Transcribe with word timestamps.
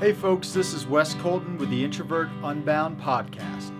Hey, 0.00 0.12
folks, 0.12 0.52
this 0.52 0.74
is 0.74 0.86
Wes 0.86 1.14
Colton 1.14 1.58
with 1.58 1.70
the 1.70 1.84
Introvert 1.84 2.28
Unbound 2.44 3.00
podcast. 3.00 3.72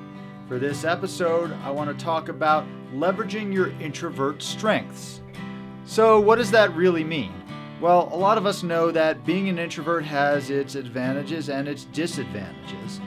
For 0.48 0.58
this 0.58 0.82
episode, 0.82 1.52
I 1.62 1.70
want 1.70 1.96
to 1.96 2.04
talk 2.04 2.28
about 2.28 2.66
leveraging 2.92 3.54
your 3.54 3.68
introvert 3.78 4.42
strengths. 4.42 5.20
So, 5.84 6.18
what 6.18 6.38
does 6.38 6.50
that 6.50 6.74
really 6.74 7.04
mean? 7.04 7.32
Well, 7.80 8.08
a 8.12 8.16
lot 8.16 8.36
of 8.36 8.46
us 8.46 8.64
know 8.64 8.90
that 8.90 9.24
being 9.24 9.48
an 9.48 9.60
introvert 9.60 10.04
has 10.06 10.50
its 10.50 10.74
advantages 10.74 11.50
and 11.50 11.68
its 11.68 11.84
disadvantages. 11.84 13.00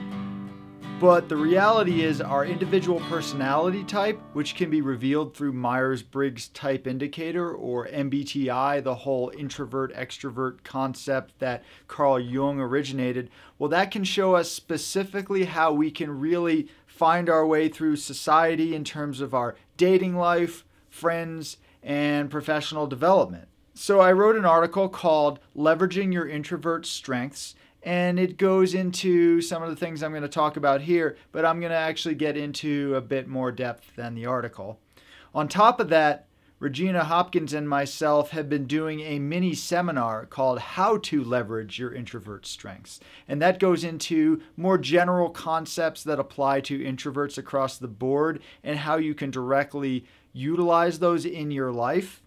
But 1.02 1.28
the 1.28 1.36
reality 1.36 2.04
is, 2.04 2.20
our 2.20 2.46
individual 2.46 3.00
personality 3.00 3.82
type, 3.82 4.20
which 4.34 4.54
can 4.54 4.70
be 4.70 4.82
revealed 4.82 5.34
through 5.34 5.52
Myers 5.52 6.00
Briggs 6.00 6.46
Type 6.46 6.86
Indicator 6.86 7.52
or 7.52 7.88
MBTI, 7.88 8.84
the 8.84 8.94
whole 8.94 9.32
introvert 9.36 9.92
extrovert 9.96 10.62
concept 10.62 11.36
that 11.40 11.64
Carl 11.88 12.20
Jung 12.20 12.60
originated, 12.60 13.30
well, 13.58 13.68
that 13.70 13.90
can 13.90 14.04
show 14.04 14.36
us 14.36 14.52
specifically 14.52 15.46
how 15.46 15.72
we 15.72 15.90
can 15.90 16.20
really 16.20 16.68
find 16.86 17.28
our 17.28 17.44
way 17.44 17.68
through 17.68 17.96
society 17.96 18.72
in 18.72 18.84
terms 18.84 19.20
of 19.20 19.34
our 19.34 19.56
dating 19.76 20.14
life, 20.14 20.64
friends, 20.88 21.56
and 21.82 22.30
professional 22.30 22.86
development. 22.86 23.48
So, 23.74 23.98
I 23.98 24.12
wrote 24.12 24.36
an 24.36 24.44
article 24.44 24.88
called 24.88 25.40
Leveraging 25.56 26.12
Your 26.12 26.28
Introvert 26.28 26.86
Strengths 26.86 27.56
and 27.82 28.18
it 28.18 28.36
goes 28.36 28.74
into 28.74 29.40
some 29.40 29.62
of 29.62 29.70
the 29.70 29.76
things 29.76 30.02
I'm 30.02 30.12
going 30.12 30.22
to 30.22 30.28
talk 30.28 30.56
about 30.56 30.82
here, 30.82 31.16
but 31.32 31.44
I'm 31.44 31.60
going 31.60 31.72
to 31.72 31.76
actually 31.76 32.14
get 32.14 32.36
into 32.36 32.94
a 32.94 33.00
bit 33.00 33.28
more 33.28 33.50
depth 33.50 33.96
than 33.96 34.14
the 34.14 34.26
article. 34.26 34.78
On 35.34 35.48
top 35.48 35.80
of 35.80 35.88
that, 35.88 36.26
Regina 36.62 37.02
Hopkins 37.02 37.52
and 37.52 37.68
myself 37.68 38.30
have 38.30 38.48
been 38.48 38.66
doing 38.66 39.00
a 39.00 39.18
mini 39.18 39.52
seminar 39.52 40.26
called 40.26 40.60
How 40.60 40.96
to 40.98 41.24
Leverage 41.24 41.80
Your 41.80 41.92
Introvert 41.92 42.46
Strengths. 42.46 43.00
And 43.26 43.42
that 43.42 43.58
goes 43.58 43.82
into 43.82 44.40
more 44.56 44.78
general 44.78 45.28
concepts 45.28 46.04
that 46.04 46.20
apply 46.20 46.60
to 46.60 46.78
introverts 46.78 47.36
across 47.36 47.78
the 47.78 47.88
board 47.88 48.40
and 48.62 48.78
how 48.78 48.96
you 48.96 49.12
can 49.12 49.32
directly 49.32 50.04
utilize 50.32 51.00
those 51.00 51.24
in 51.24 51.50
your 51.50 51.72
life. 51.72 52.22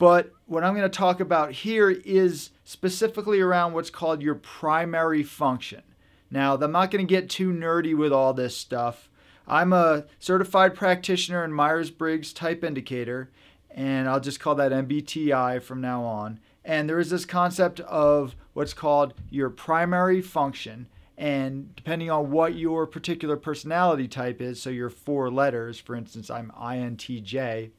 But 0.00 0.32
what 0.46 0.64
I'm 0.64 0.74
going 0.74 0.90
to 0.90 0.98
talk 0.98 1.20
about 1.20 1.52
here 1.52 1.90
is 1.90 2.52
specifically 2.64 3.38
around 3.38 3.74
what's 3.74 3.90
called 3.90 4.22
your 4.22 4.34
primary 4.34 5.22
function. 5.22 5.82
Now, 6.30 6.54
I'm 6.54 6.72
not 6.72 6.90
going 6.90 7.06
to 7.06 7.14
get 7.14 7.28
too 7.28 7.52
nerdy 7.52 7.94
with 7.94 8.10
all 8.10 8.32
this 8.32 8.56
stuff. 8.56 9.10
I'm 9.46 9.74
a 9.74 10.06
certified 10.18 10.74
practitioner 10.74 11.44
in 11.44 11.52
Myers 11.52 11.90
Briggs 11.90 12.32
Type 12.32 12.64
Indicator, 12.64 13.30
and 13.70 14.08
I'll 14.08 14.20
just 14.20 14.40
call 14.40 14.54
that 14.54 14.72
MBTI 14.72 15.62
from 15.62 15.82
now 15.82 16.02
on. 16.04 16.40
And 16.64 16.88
there 16.88 16.98
is 16.98 17.10
this 17.10 17.26
concept 17.26 17.80
of 17.80 18.34
what's 18.54 18.72
called 18.72 19.12
your 19.28 19.50
primary 19.50 20.22
function. 20.22 20.86
And 21.18 21.76
depending 21.76 22.10
on 22.10 22.30
what 22.30 22.54
your 22.54 22.86
particular 22.86 23.36
personality 23.36 24.08
type 24.08 24.40
is, 24.40 24.62
so 24.62 24.70
your 24.70 24.88
four 24.88 25.30
letters, 25.30 25.78
for 25.78 25.94
instance, 25.94 26.30
I'm 26.30 26.52
INTJ, 26.58 27.72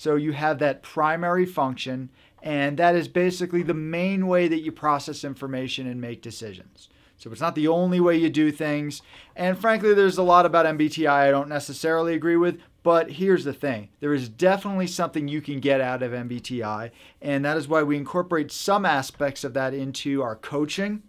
so 0.00 0.16
you 0.16 0.32
have 0.32 0.60
that 0.60 0.82
primary 0.82 1.44
function, 1.44 2.08
and 2.42 2.78
that 2.78 2.94
is 2.94 3.06
basically 3.06 3.62
the 3.62 3.74
main 3.74 4.28
way 4.28 4.48
that 4.48 4.62
you 4.62 4.72
process 4.72 5.24
information 5.24 5.86
and 5.86 6.00
make 6.00 6.22
decisions. 6.22 6.88
So 7.18 7.30
it's 7.30 7.40
not 7.42 7.54
the 7.54 7.68
only 7.68 8.00
way 8.00 8.16
you 8.16 8.30
do 8.30 8.50
things. 8.50 9.02
And 9.36 9.58
frankly, 9.58 9.92
there's 9.92 10.16
a 10.16 10.22
lot 10.22 10.46
about 10.46 10.64
MBTI 10.64 11.06
I 11.06 11.30
don't 11.30 11.50
necessarily 11.50 12.14
agree 12.14 12.38
with. 12.38 12.62
But 12.82 13.10
here's 13.10 13.44
the 13.44 13.52
thing 13.52 13.90
there 14.00 14.14
is 14.14 14.30
definitely 14.30 14.86
something 14.86 15.28
you 15.28 15.42
can 15.42 15.60
get 15.60 15.82
out 15.82 16.02
of 16.02 16.12
MBTI. 16.12 16.92
And 17.20 17.44
that 17.44 17.58
is 17.58 17.68
why 17.68 17.82
we 17.82 17.98
incorporate 17.98 18.50
some 18.50 18.86
aspects 18.86 19.44
of 19.44 19.52
that 19.52 19.74
into 19.74 20.22
our 20.22 20.34
coaching 20.34 21.02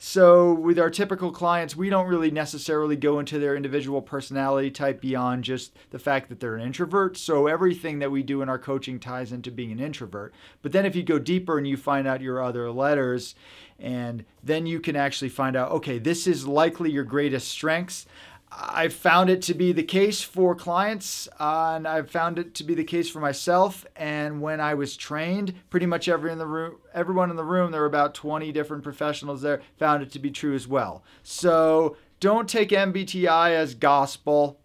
so, 0.00 0.52
with 0.52 0.78
our 0.78 0.90
typical 0.90 1.32
clients, 1.32 1.74
we 1.74 1.90
don't 1.90 2.06
really 2.06 2.30
necessarily 2.30 2.94
go 2.94 3.18
into 3.18 3.40
their 3.40 3.56
individual 3.56 4.00
personality 4.00 4.70
type 4.70 5.00
beyond 5.00 5.42
just 5.42 5.74
the 5.90 5.98
fact 5.98 6.28
that 6.28 6.38
they're 6.38 6.54
an 6.54 6.62
introvert. 6.62 7.16
So, 7.16 7.48
everything 7.48 7.98
that 7.98 8.12
we 8.12 8.22
do 8.22 8.40
in 8.40 8.48
our 8.48 8.60
coaching 8.60 9.00
ties 9.00 9.32
into 9.32 9.50
being 9.50 9.72
an 9.72 9.80
introvert. 9.80 10.32
But 10.62 10.70
then, 10.70 10.86
if 10.86 10.94
you 10.94 11.02
go 11.02 11.18
deeper 11.18 11.58
and 11.58 11.66
you 11.66 11.76
find 11.76 12.06
out 12.06 12.20
your 12.20 12.40
other 12.40 12.70
letters, 12.70 13.34
and 13.80 14.24
then 14.44 14.66
you 14.66 14.78
can 14.78 14.94
actually 14.94 15.30
find 15.30 15.56
out 15.56 15.72
okay, 15.72 15.98
this 15.98 16.28
is 16.28 16.46
likely 16.46 16.92
your 16.92 17.04
greatest 17.04 17.48
strengths. 17.48 18.06
I've 18.50 18.94
found 18.94 19.28
it 19.28 19.42
to 19.42 19.54
be 19.54 19.72
the 19.72 19.82
case 19.82 20.22
for 20.22 20.54
clients, 20.54 21.28
uh, 21.38 21.74
and 21.76 21.86
I've 21.86 22.10
found 22.10 22.38
it 22.38 22.54
to 22.54 22.64
be 22.64 22.74
the 22.74 22.84
case 22.84 23.10
for 23.10 23.20
myself. 23.20 23.86
And 23.94 24.40
when 24.40 24.60
I 24.60 24.74
was 24.74 24.96
trained, 24.96 25.54
pretty 25.68 25.86
much 25.86 26.08
every 26.08 26.32
in 26.32 26.38
the 26.38 26.46
room, 26.46 26.76
everyone 26.94 27.30
in 27.30 27.36
the 27.36 27.44
room, 27.44 27.72
there 27.72 27.82
were 27.82 27.86
about 27.86 28.14
20 28.14 28.50
different 28.52 28.82
professionals 28.82 29.42
there, 29.42 29.60
found 29.78 30.02
it 30.02 30.10
to 30.12 30.18
be 30.18 30.30
true 30.30 30.54
as 30.54 30.66
well. 30.66 31.02
So 31.22 31.96
don't 32.20 32.48
take 32.48 32.70
MBTI 32.70 33.50
as 33.50 33.74
gospel. 33.74 34.58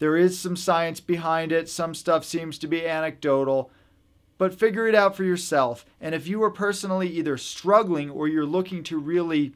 There 0.00 0.16
is 0.16 0.38
some 0.38 0.56
science 0.56 1.00
behind 1.00 1.52
it. 1.52 1.68
Some 1.68 1.94
stuff 1.94 2.24
seems 2.24 2.58
to 2.58 2.66
be 2.66 2.86
anecdotal, 2.86 3.70
but 4.36 4.54
figure 4.54 4.88
it 4.88 4.94
out 4.94 5.16
for 5.16 5.24
yourself. 5.24 5.86
And 6.00 6.14
if 6.14 6.26
you 6.26 6.42
are 6.42 6.50
personally 6.50 7.08
either 7.08 7.36
struggling 7.36 8.10
or 8.10 8.26
you're 8.26 8.44
looking 8.44 8.82
to 8.84 8.98
really 8.98 9.54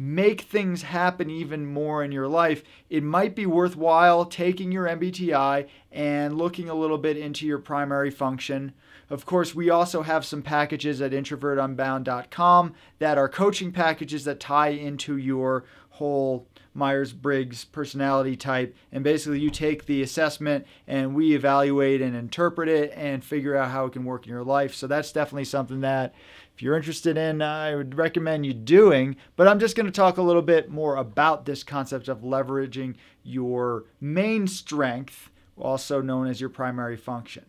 make 0.00 0.40
things 0.40 0.80
happen 0.80 1.28
even 1.28 1.66
more 1.66 2.02
in 2.02 2.10
your 2.10 2.26
life, 2.26 2.62
it 2.88 3.02
might 3.02 3.36
be 3.36 3.44
worthwhile 3.44 4.24
taking 4.24 4.72
your 4.72 4.86
MBTI 4.86 5.68
and 5.92 6.38
looking 6.38 6.70
a 6.70 6.74
little 6.74 6.96
bit 6.96 7.18
into 7.18 7.46
your 7.46 7.58
primary 7.58 8.10
function. 8.10 8.72
Of 9.10 9.26
course, 9.26 9.54
we 9.54 9.68
also 9.68 10.00
have 10.00 10.24
some 10.24 10.40
packages 10.40 11.02
at 11.02 11.12
introvertunbound.com 11.12 12.74
that 12.98 13.18
are 13.18 13.28
coaching 13.28 13.72
packages 13.72 14.24
that 14.24 14.40
tie 14.40 14.68
into 14.68 15.18
your 15.18 15.64
whole 15.90 16.46
Myers 16.72 17.12
Briggs 17.12 17.66
personality 17.66 18.36
type. 18.36 18.74
And 18.90 19.04
basically, 19.04 19.40
you 19.40 19.50
take 19.50 19.84
the 19.84 20.00
assessment 20.00 20.66
and 20.86 21.14
we 21.14 21.34
evaluate 21.34 22.00
and 22.00 22.16
interpret 22.16 22.70
it 22.70 22.94
and 22.96 23.22
figure 23.22 23.54
out 23.56 23.70
how 23.70 23.86
it 23.86 23.92
can 23.92 24.04
work 24.04 24.24
in 24.24 24.32
your 24.32 24.44
life. 24.44 24.74
So, 24.74 24.86
that's 24.86 25.12
definitely 25.12 25.44
something 25.44 25.80
that 25.80 26.14
if 26.60 26.64
you're 26.64 26.76
interested 26.76 27.16
in, 27.16 27.40
I 27.40 27.74
would 27.74 27.96
recommend 27.96 28.44
you 28.44 28.52
doing. 28.52 29.16
But 29.34 29.48
I'm 29.48 29.58
just 29.58 29.74
going 29.74 29.86
to 29.86 29.90
talk 29.90 30.18
a 30.18 30.22
little 30.22 30.42
bit 30.42 30.68
more 30.68 30.96
about 30.96 31.46
this 31.46 31.62
concept 31.62 32.06
of 32.06 32.20
leveraging 32.20 32.96
your 33.22 33.86
main 33.98 34.46
strength, 34.46 35.30
also 35.56 36.02
known 36.02 36.26
as 36.26 36.38
your 36.38 36.50
primary 36.50 36.98
function. 36.98 37.46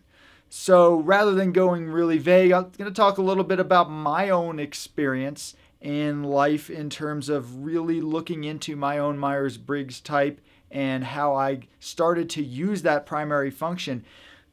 So, 0.48 1.02
rather 1.02 1.34
than 1.34 1.52
going 1.52 1.90
really 1.90 2.20
vague, 2.20 2.54
I'm 2.54 2.72
going 2.78 2.90
to 2.90 2.96
talk 2.96 3.18
a 3.18 3.22
little 3.22 3.44
bit 3.44 3.60
about 3.60 3.92
my 3.92 4.30
own 4.30 4.60
experience 4.60 5.58
in 5.82 6.24
life 6.24 6.70
in 6.70 6.90
terms 6.90 7.28
of 7.28 7.66
really 7.66 8.00
looking 8.00 8.46
into 8.46 8.78
my 8.78 8.98
own 8.98 9.18
Myers 9.18 9.58
Briggs 9.58 10.00
type 10.00 10.40
and 10.72 11.04
how 11.04 11.36
I 11.36 11.68
started 11.82 12.30
to 12.30 12.42
use 12.42 12.84
that 12.84 13.06
primary 13.06 13.52
function 13.52 14.06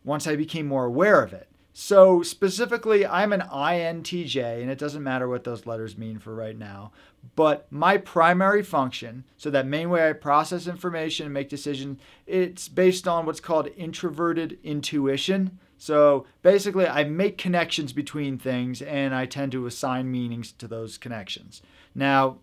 once 0.03 0.27
I 0.27 0.35
became 0.35 0.67
more 0.67 0.87
aware 0.87 1.23
of 1.23 1.33
it. 1.33 1.48
So, 1.81 2.25
specifically, 2.25 3.07
I'm 3.07 3.33
an 3.33 3.41
INTJ, 3.41 4.61
and 4.61 4.69
it 4.69 4.79
doesn't 4.79 5.05
matter 5.05 5.29
what 5.29 5.45
those 5.45 5.65
letters 5.65 5.97
mean 5.97 6.19
for 6.19 6.35
right 6.35 6.59
now. 6.59 6.91
But 7.37 7.71
my 7.71 7.99
primary 7.99 8.65
function, 8.65 9.23
so 9.37 9.49
that 9.51 9.65
main 9.65 9.89
way 9.89 10.11
I 10.11 10.13
process 10.13 10.67
information 10.67 11.27
and 11.27 11.33
make 11.33 11.49
decisions, 11.49 12.01
it's 12.27 12.67
based 12.67 13.07
on 13.07 13.27
what's 13.27 13.39
called 13.39 13.69
introverted 13.77 14.59
intuition. 14.65 15.61
So 15.79 16.27
basically, 16.43 16.89
I 16.89 17.05
make 17.05 17.39
connections 17.39 17.93
between 17.93 18.39
things 18.39 18.83
and 18.83 19.15
I 19.15 19.27
tend 19.27 19.53
to 19.53 19.67
assign 19.67 20.11
meanings 20.11 20.51
to 20.55 20.67
those 20.67 20.99
connections. 20.99 21.63
Now, 21.95 22.39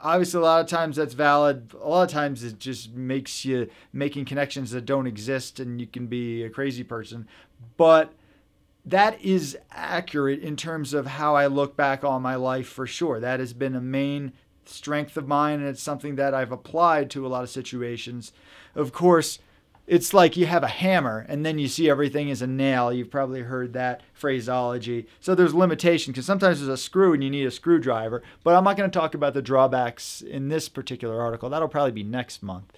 obviously, 0.00 0.40
a 0.40 0.44
lot 0.44 0.62
of 0.62 0.66
times 0.66 0.96
that's 0.96 1.12
valid. 1.12 1.74
A 1.78 1.86
lot 1.86 2.04
of 2.04 2.10
times 2.10 2.42
it 2.42 2.58
just 2.58 2.94
makes 2.94 3.44
you 3.44 3.68
making 3.92 4.24
connections 4.24 4.70
that 4.70 4.86
don't 4.86 5.06
exist 5.06 5.60
and 5.60 5.78
you 5.78 5.86
can 5.86 6.06
be 6.06 6.42
a 6.42 6.48
crazy 6.48 6.84
person. 6.84 7.28
But 7.76 8.14
that 8.84 9.20
is 9.20 9.56
accurate 9.70 10.40
in 10.40 10.56
terms 10.56 10.92
of 10.92 11.06
how 11.06 11.36
I 11.36 11.46
look 11.46 11.76
back 11.76 12.02
on 12.02 12.22
my 12.22 12.34
life 12.34 12.66
for 12.66 12.86
sure. 12.86 13.20
That 13.20 13.40
has 13.40 13.52
been 13.52 13.76
a 13.76 13.80
main 13.80 14.32
strength 14.64 15.16
of 15.16 15.28
mine 15.28 15.60
and 15.60 15.68
it's 15.68 15.82
something 15.82 16.16
that 16.16 16.34
I've 16.34 16.52
applied 16.52 17.10
to 17.10 17.26
a 17.26 17.28
lot 17.28 17.42
of 17.44 17.50
situations. 17.50 18.32
Of 18.74 18.92
course, 18.92 19.38
it's 19.86 20.14
like 20.14 20.36
you 20.36 20.46
have 20.46 20.62
a 20.62 20.68
hammer 20.68 21.26
and 21.28 21.44
then 21.44 21.58
you 21.58 21.68
see 21.68 21.90
everything 21.90 22.30
as 22.30 22.42
a 22.42 22.46
nail. 22.46 22.92
You've 22.92 23.10
probably 23.10 23.42
heard 23.42 23.72
that 23.72 24.02
phraseology. 24.14 25.06
So 25.20 25.34
there's 25.34 25.54
limitation 25.54 26.12
because 26.12 26.26
sometimes 26.26 26.58
there's 26.58 26.68
a 26.68 26.76
screw 26.76 27.12
and 27.12 27.22
you 27.22 27.30
need 27.30 27.46
a 27.46 27.50
screwdriver. 27.50 28.22
But 28.44 28.54
I'm 28.54 28.64
not 28.64 28.76
going 28.76 28.90
to 28.90 28.98
talk 28.98 29.14
about 29.14 29.34
the 29.34 29.42
drawbacks 29.42 30.22
in 30.22 30.48
this 30.48 30.68
particular 30.68 31.20
article. 31.20 31.50
That'll 31.50 31.68
probably 31.68 31.92
be 31.92 32.04
next 32.04 32.42
month. 32.42 32.72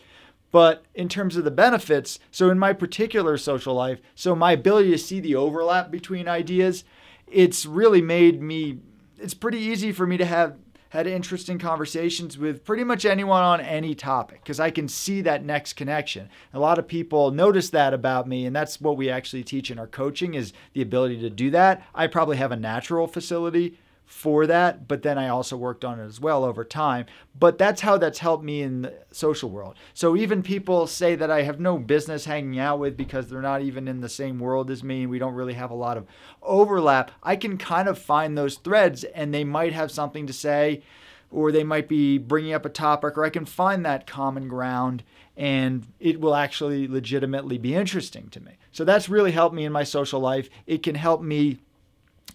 But 0.55 0.85
in 0.95 1.09
terms 1.09 1.37
of 1.37 1.43
the 1.43 1.51
benefits, 1.51 2.21
so 2.31 2.49
in 2.49 2.61
my 2.61 2.73
particular 2.73 3.37
social 3.39 3.75
life, 3.75 3.99
so 4.15 4.37
my 4.37 4.53
ability 4.53 4.93
to 4.93 4.99
see 4.99 5.19
the 5.19 5.35
overlap 5.35 5.91
between 5.91 6.29
ideas, 6.29 6.85
it's 7.27 7.67
really 7.67 8.01
made 8.01 8.41
me, 8.41 8.79
it's 9.19 9.35
pretty 9.35 9.59
easy 9.59 9.91
for 9.91 10.07
me 10.07 10.17
to 10.17 10.25
have 10.25 10.55
had 10.91 11.09
interesting 11.09 11.59
conversations 11.59 12.39
with 12.39 12.65
pretty 12.65 12.85
much 12.85 13.05
anyone 13.05 13.43
on 13.43 13.61
any 13.61 13.97
topic 13.97 14.45
because 14.45 14.61
I 14.61 14.71
can 14.71 14.87
see 14.87 15.23
that 15.23 15.45
next 15.45 15.73
connection. 15.73 16.29
A 16.53 16.61
lot 16.61 16.79
of 16.79 16.87
people 16.87 17.33
notice 17.33 17.71
that 17.71 17.93
about 17.93 18.29
me, 18.29 18.47
and 18.47 18.55
that's 18.55 18.81
what 18.81 18.97
we 18.97 19.11
actually 19.11 19.43
teach 19.43 19.73
in 19.73 19.79
our 19.81 19.89
coaching 19.89 20.35
is 20.35 20.53
the 20.73 20.83
ability 20.83 21.19
to 21.23 21.31
do 21.31 21.51
that. 21.51 21.83
I 21.97 22.07
probably 22.07 22.37
have 22.37 22.53
a 22.53 22.57
natural 22.57 23.09
facility 23.09 23.77
for 24.07 24.47
that, 24.47 24.87
but 24.87 25.03
then 25.03 25.19
I 25.19 25.29
also 25.29 25.57
worked 25.57 25.85
on 25.85 25.99
it 25.99 26.05
as 26.05 26.21
well 26.21 26.45
over 26.45 26.65
time. 26.65 27.07
But 27.39 27.59
that's 27.59 27.81
how 27.81 27.99
that's 27.99 28.19
helped 28.19 28.45
me 28.45 28.63
in 28.63 28.83
the 28.83 28.95
social 29.11 29.51
world. 29.51 29.77
So 29.95 30.17
even 30.17 30.43
people 30.43 30.87
say 30.87 31.15
that 31.17 31.31
I 31.31 31.43
have 31.43 31.59
no 31.59 31.79
business 31.79 32.25
hanging 32.25 32.59
out 32.59 32.79
with 32.79 32.97
because 32.97 33.29
they're 33.29 33.41
not 33.41 33.63
even 33.63 33.89
in 33.89 34.01
the 34.01 34.09
same 34.09 34.39
world 34.39 34.71
as 34.71 34.85
me 34.85 35.03
and 35.03 35.11
we 35.11 35.19
don't 35.19 35.35
really 35.35 35.55
have 35.55 35.71
a 35.71 35.75
lot 35.75 35.97
of 35.97 36.07
overlap. 36.43 37.11
I 37.23 37.37
can 37.37 37.57
kind 37.57 37.89
of 37.89 37.99
find 37.99 38.37
those 38.37 38.57
threads 38.57 39.05
and 39.05 39.33
they 39.33 39.45
might 39.45 39.73
have 39.73 39.91
something 39.91 40.27
to 40.27 40.33
say 40.33 40.83
or 41.31 41.51
they 41.51 41.65
might 41.65 41.89
be 41.89 42.19
bringing 42.19 42.53
up 42.53 42.65
a 42.65 42.71
topic 42.71 43.19
or 43.19 43.25
I 43.25 43.31
can 43.31 43.45
find 43.45 43.85
that 43.85 44.07
common 44.07 44.49
ground 44.49 45.03
and 45.37 45.87
it 45.99 46.21
will 46.21 46.35
actually 46.35 46.87
legitimately 46.87 47.59
be 47.59 47.75
interesting 47.75 48.29
to 48.29 48.41
me. 48.41 48.53
So 48.71 48.85
that's 48.85 49.09
really 49.09 49.33
helped 49.33 49.55
me 49.55 49.65
in 49.65 49.73
my 49.73 49.83
social 49.83 50.21
life. 50.21 50.49
It 50.67 50.83
can 50.83 50.95
help 50.95 51.23
me 51.23 51.59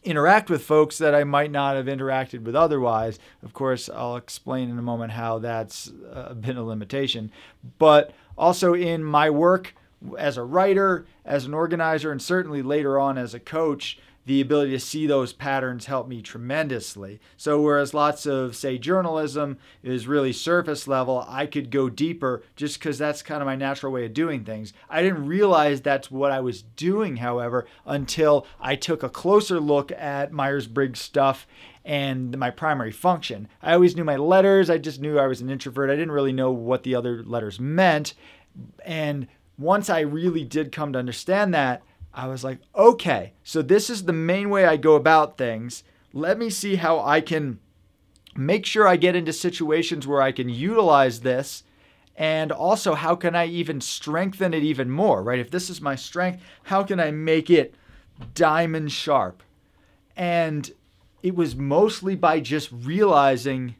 interact 0.03 0.49
with 0.49 0.63
folks 0.63 0.97
that 0.97 1.13
I 1.13 1.23
might 1.23 1.51
not 1.51 1.75
have 1.75 1.87
interacted 1.87 2.43
with 2.43 2.55
otherwise. 2.55 3.19
Of 3.43 3.53
course, 3.53 3.89
I'll 3.89 4.15
explain 4.15 4.69
in 4.69 4.77
a 4.77 4.83
moment 4.83 5.11
how 5.11 5.39
that's 5.39 5.91
uh, 6.11 6.33
been 6.33 6.57
a 6.57 6.63
limitation. 6.63 7.31
But 7.77 8.13
also 8.37 8.73
in 8.73 9.03
my 9.03 9.29
work 9.29 9.75
as 10.17 10.37
a 10.37 10.43
writer, 10.43 11.05
as 11.25 11.45
an 11.45 11.53
organizer, 11.53 12.11
and 12.11 12.21
certainly 12.21 12.61
later 12.61 12.97
on 12.97 13.17
as 13.17 13.33
a 13.33 13.39
coach, 13.39 13.99
the 14.29 14.41
ability 14.41 14.69
to 14.69 14.79
see 14.79 15.07
those 15.07 15.33
patterns 15.33 15.87
helped 15.87 16.07
me 16.07 16.21
tremendously. 16.21 17.19
So, 17.35 17.59
whereas 17.59 17.95
lots 17.95 18.27
of, 18.27 18.55
say, 18.55 18.77
journalism 18.77 19.57
is 19.81 20.07
really 20.07 20.33
surface 20.33 20.87
level, 20.87 21.25
I 21.27 21.47
could 21.47 21.71
go 21.71 21.89
deeper 21.89 22.43
just 22.55 22.77
because 22.77 22.99
that's 22.99 23.23
kind 23.23 23.41
of 23.41 23.47
my 23.47 23.55
natural 23.55 23.91
way 23.91 24.05
of 24.05 24.13
doing 24.13 24.43
things. 24.43 24.71
I 24.87 25.01
didn't 25.01 25.25
realize 25.25 25.81
that's 25.81 26.11
what 26.11 26.31
I 26.31 26.41
was 26.41 26.61
doing, 26.61 27.15
however, 27.17 27.65
until 27.87 28.45
I 28.59 28.75
took 28.75 29.01
a 29.01 29.09
closer 29.09 29.59
look 29.59 29.91
at 29.93 30.31
Myers 30.31 30.67
Briggs 30.67 31.01
stuff 31.01 31.47
and 31.83 32.37
my 32.37 32.51
primary 32.51 32.91
function. 32.91 33.47
I 33.63 33.73
always 33.73 33.95
knew 33.95 34.03
my 34.03 34.17
letters, 34.17 34.69
I 34.69 34.77
just 34.77 35.01
knew 35.01 35.17
I 35.17 35.25
was 35.25 35.41
an 35.41 35.49
introvert. 35.49 35.89
I 35.89 35.95
didn't 35.95 36.11
really 36.11 36.33
know 36.33 36.51
what 36.51 36.83
the 36.83 36.93
other 36.93 37.23
letters 37.23 37.59
meant. 37.59 38.13
And 38.85 39.27
once 39.57 39.89
I 39.89 40.01
really 40.01 40.43
did 40.43 40.71
come 40.71 40.93
to 40.93 40.99
understand 40.99 41.51
that, 41.55 41.81
I 42.13 42.27
was 42.27 42.43
like, 42.43 42.59
okay, 42.75 43.33
so 43.43 43.61
this 43.61 43.89
is 43.89 44.03
the 44.03 44.13
main 44.13 44.49
way 44.49 44.65
I 44.65 44.77
go 44.77 44.95
about 44.95 45.37
things. 45.37 45.83
Let 46.13 46.37
me 46.37 46.49
see 46.49 46.75
how 46.75 46.99
I 46.99 47.21
can 47.21 47.59
make 48.35 48.65
sure 48.65 48.87
I 48.87 48.95
get 48.95 49.15
into 49.15 49.33
situations 49.33 50.07
where 50.07 50.21
I 50.21 50.31
can 50.31 50.49
utilize 50.49 51.21
this. 51.21 51.63
And 52.15 52.51
also, 52.51 52.95
how 52.95 53.15
can 53.15 53.35
I 53.35 53.45
even 53.45 53.79
strengthen 53.79 54.53
it 54.53 54.63
even 54.63 54.89
more, 54.89 55.23
right? 55.23 55.39
If 55.39 55.51
this 55.51 55.69
is 55.69 55.79
my 55.79 55.95
strength, 55.95 56.43
how 56.63 56.83
can 56.83 56.99
I 56.99 57.11
make 57.11 57.49
it 57.49 57.75
diamond 58.33 58.91
sharp? 58.91 59.41
And 60.17 60.69
it 61.23 61.35
was 61.35 61.55
mostly 61.55 62.15
by 62.15 62.41
just 62.41 62.69
realizing 62.71 63.75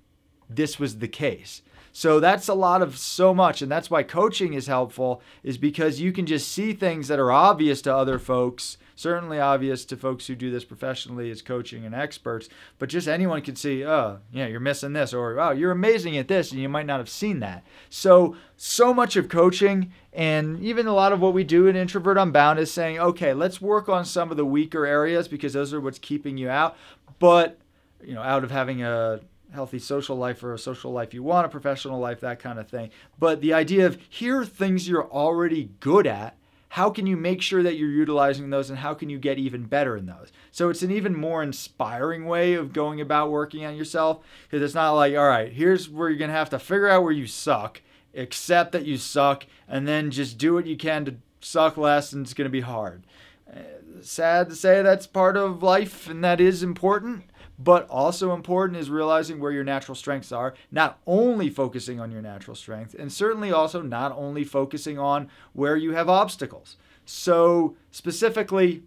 this 0.49 0.79
was 0.79 0.99
the 0.99 1.07
case. 1.07 1.61
So 1.99 2.21
that's 2.21 2.47
a 2.47 2.53
lot 2.53 2.81
of 2.81 2.97
so 2.97 3.33
much. 3.33 3.61
And 3.61 3.69
that's 3.69 3.91
why 3.91 4.03
coaching 4.03 4.53
is 4.53 4.67
helpful, 4.67 5.21
is 5.43 5.57
because 5.57 5.99
you 5.99 6.13
can 6.13 6.25
just 6.25 6.49
see 6.49 6.71
things 6.71 7.09
that 7.09 7.19
are 7.19 7.29
obvious 7.29 7.81
to 7.81 7.93
other 7.93 8.17
folks, 8.17 8.77
certainly 8.95 9.37
obvious 9.37 9.83
to 9.83 9.97
folks 9.97 10.25
who 10.25 10.33
do 10.33 10.49
this 10.49 10.63
professionally 10.63 11.29
as 11.29 11.41
coaching 11.41 11.83
and 11.83 11.93
experts, 11.93 12.47
but 12.77 12.87
just 12.87 13.09
anyone 13.09 13.41
can 13.41 13.57
see, 13.57 13.83
oh, 13.83 14.19
yeah, 14.31 14.47
you're 14.47 14.61
missing 14.61 14.93
this, 14.93 15.13
or 15.13 15.41
oh, 15.41 15.51
you're 15.51 15.71
amazing 15.71 16.15
at 16.15 16.29
this, 16.29 16.53
and 16.53 16.61
you 16.61 16.69
might 16.69 16.85
not 16.85 17.01
have 17.01 17.09
seen 17.09 17.41
that. 17.41 17.65
So, 17.89 18.37
so 18.55 18.93
much 18.93 19.17
of 19.17 19.27
coaching 19.27 19.91
and 20.13 20.57
even 20.61 20.87
a 20.87 20.95
lot 20.95 21.11
of 21.11 21.19
what 21.19 21.33
we 21.33 21.43
do 21.43 21.67
in 21.67 21.75
Introvert 21.75 22.17
Unbound 22.17 22.59
is 22.59 22.71
saying, 22.71 22.97
okay, 22.97 23.33
let's 23.33 23.59
work 23.59 23.89
on 23.89 24.05
some 24.05 24.31
of 24.31 24.37
the 24.37 24.45
weaker 24.45 24.85
areas 24.85 25.27
because 25.27 25.51
those 25.51 25.73
are 25.73 25.81
what's 25.81 25.99
keeping 25.99 26.37
you 26.37 26.47
out. 26.47 26.77
But, 27.19 27.57
you 28.01 28.13
know, 28.13 28.21
out 28.21 28.45
of 28.45 28.51
having 28.51 28.83
a 28.83 29.19
healthy 29.53 29.79
social 29.79 30.15
life 30.15 30.43
or 30.43 30.53
a 30.53 30.59
social 30.59 30.91
life 30.91 31.13
you 31.13 31.23
want, 31.23 31.45
a 31.45 31.49
professional 31.49 31.99
life, 31.99 32.19
that 32.21 32.39
kind 32.39 32.59
of 32.59 32.67
thing. 32.67 32.89
But 33.17 33.41
the 33.41 33.53
idea 33.53 33.85
of 33.85 33.97
here 34.09 34.41
are 34.41 34.45
things 34.45 34.87
you're 34.87 35.09
already 35.09 35.71
good 35.79 36.07
at. 36.07 36.35
How 36.73 36.91
can 36.91 37.07
you 37.07 37.17
make 37.17 37.41
sure 37.41 37.63
that 37.63 37.77
you're 37.77 37.89
utilizing 37.89 38.51
those 38.51 38.69
and 38.69 38.77
how 38.77 38.93
can 38.93 39.09
you 39.09 39.17
get 39.17 39.39
even 39.39 39.63
better 39.63 39.97
in 39.97 40.05
those? 40.05 40.31
So 40.51 40.69
it's 40.69 40.83
an 40.83 40.91
even 40.91 41.15
more 41.15 41.41
inspiring 41.41 42.25
way 42.25 42.53
of 42.53 42.73
going 42.73 43.01
about 43.01 43.31
working 43.31 43.65
on 43.65 43.75
yourself 43.75 44.23
because 44.43 44.63
it's 44.63 44.75
not 44.75 44.91
like, 44.91 45.15
all 45.15 45.27
right, 45.27 45.51
here's 45.51 45.89
where 45.89 46.09
you're 46.09 46.19
going 46.19 46.29
to 46.29 46.37
have 46.37 46.51
to 46.51 46.59
figure 46.59 46.87
out 46.87 47.01
where 47.01 47.11
you 47.11 47.25
suck, 47.25 47.81
accept 48.13 48.71
that 48.73 48.85
you 48.85 48.97
suck, 48.97 49.47
and 49.67 49.87
then 49.87 50.11
just 50.11 50.37
do 50.37 50.53
what 50.53 50.67
you 50.67 50.77
can 50.77 51.05
to 51.05 51.15
suck 51.41 51.75
less 51.75 52.13
and 52.13 52.23
it's 52.23 52.35
going 52.35 52.45
to 52.45 52.51
be 52.51 52.61
hard. 52.61 53.03
Uh, 53.51 53.61
sad 54.01 54.49
to 54.49 54.55
say 54.55 54.83
that's 54.83 55.07
part 55.07 55.35
of 55.35 55.63
life 55.63 56.07
and 56.07 56.23
that 56.23 56.39
is 56.39 56.61
important 56.61 57.23
but 57.59 57.87
also 57.89 58.33
important 58.33 58.79
is 58.79 58.89
realizing 58.89 59.39
where 59.39 59.51
your 59.51 59.63
natural 59.63 59.93
strengths 59.93 60.31
are, 60.31 60.53
not 60.71 60.99
only 61.05 61.49
focusing 61.49 61.99
on 61.99 62.09
your 62.11 62.21
natural 62.21 62.55
strength, 62.55 62.95
and 62.97 63.11
certainly 63.11 63.51
also 63.51 63.81
not 63.81 64.11
only 64.13 64.43
focusing 64.43 64.97
on 64.97 65.29
where 65.53 65.75
you 65.75 65.91
have 65.91 66.09
obstacles. 66.09 66.77
So, 67.05 67.75
specifically, 67.91 68.83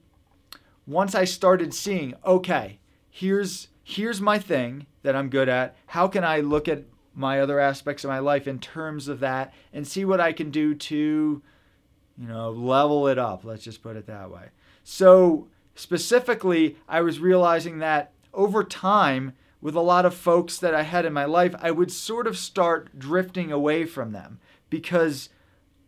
once 0.86 1.14
I 1.14 1.24
started 1.24 1.74
seeing, 1.74 2.14
okay, 2.24 2.78
here's 3.10 3.68
here's 3.84 4.20
my 4.20 4.38
thing 4.38 4.86
that 5.02 5.14
I'm 5.14 5.28
good 5.28 5.48
at. 5.48 5.76
How 5.86 6.08
can 6.08 6.24
I 6.24 6.40
look 6.40 6.68
at 6.68 6.84
my 7.14 7.40
other 7.40 7.60
aspects 7.60 8.04
of 8.04 8.08
my 8.08 8.20
life 8.20 8.46
in 8.48 8.58
terms 8.58 9.06
of 9.06 9.20
that 9.20 9.52
and 9.72 9.86
see 9.86 10.04
what 10.04 10.20
I 10.20 10.32
can 10.32 10.50
do 10.50 10.74
to 10.74 11.42
you 12.18 12.28
know, 12.28 12.50
level 12.50 13.08
it 13.08 13.18
up, 13.18 13.44
let's 13.44 13.64
just 13.64 13.82
put 13.82 13.96
it 13.96 14.06
that 14.06 14.30
way. 14.30 14.48
So, 14.84 15.48
specifically, 15.74 16.76
I 16.88 17.00
was 17.00 17.18
realizing 17.18 17.78
that 17.78 18.12
over 18.32 18.64
time, 18.64 19.32
with 19.60 19.76
a 19.76 19.80
lot 19.80 20.04
of 20.04 20.12
folks 20.12 20.58
that 20.58 20.74
I 20.74 20.82
had 20.82 21.04
in 21.04 21.12
my 21.12 21.24
life, 21.24 21.54
I 21.60 21.70
would 21.70 21.92
sort 21.92 22.26
of 22.26 22.36
start 22.36 22.98
drifting 22.98 23.52
away 23.52 23.84
from 23.84 24.10
them 24.10 24.40
because 24.68 25.28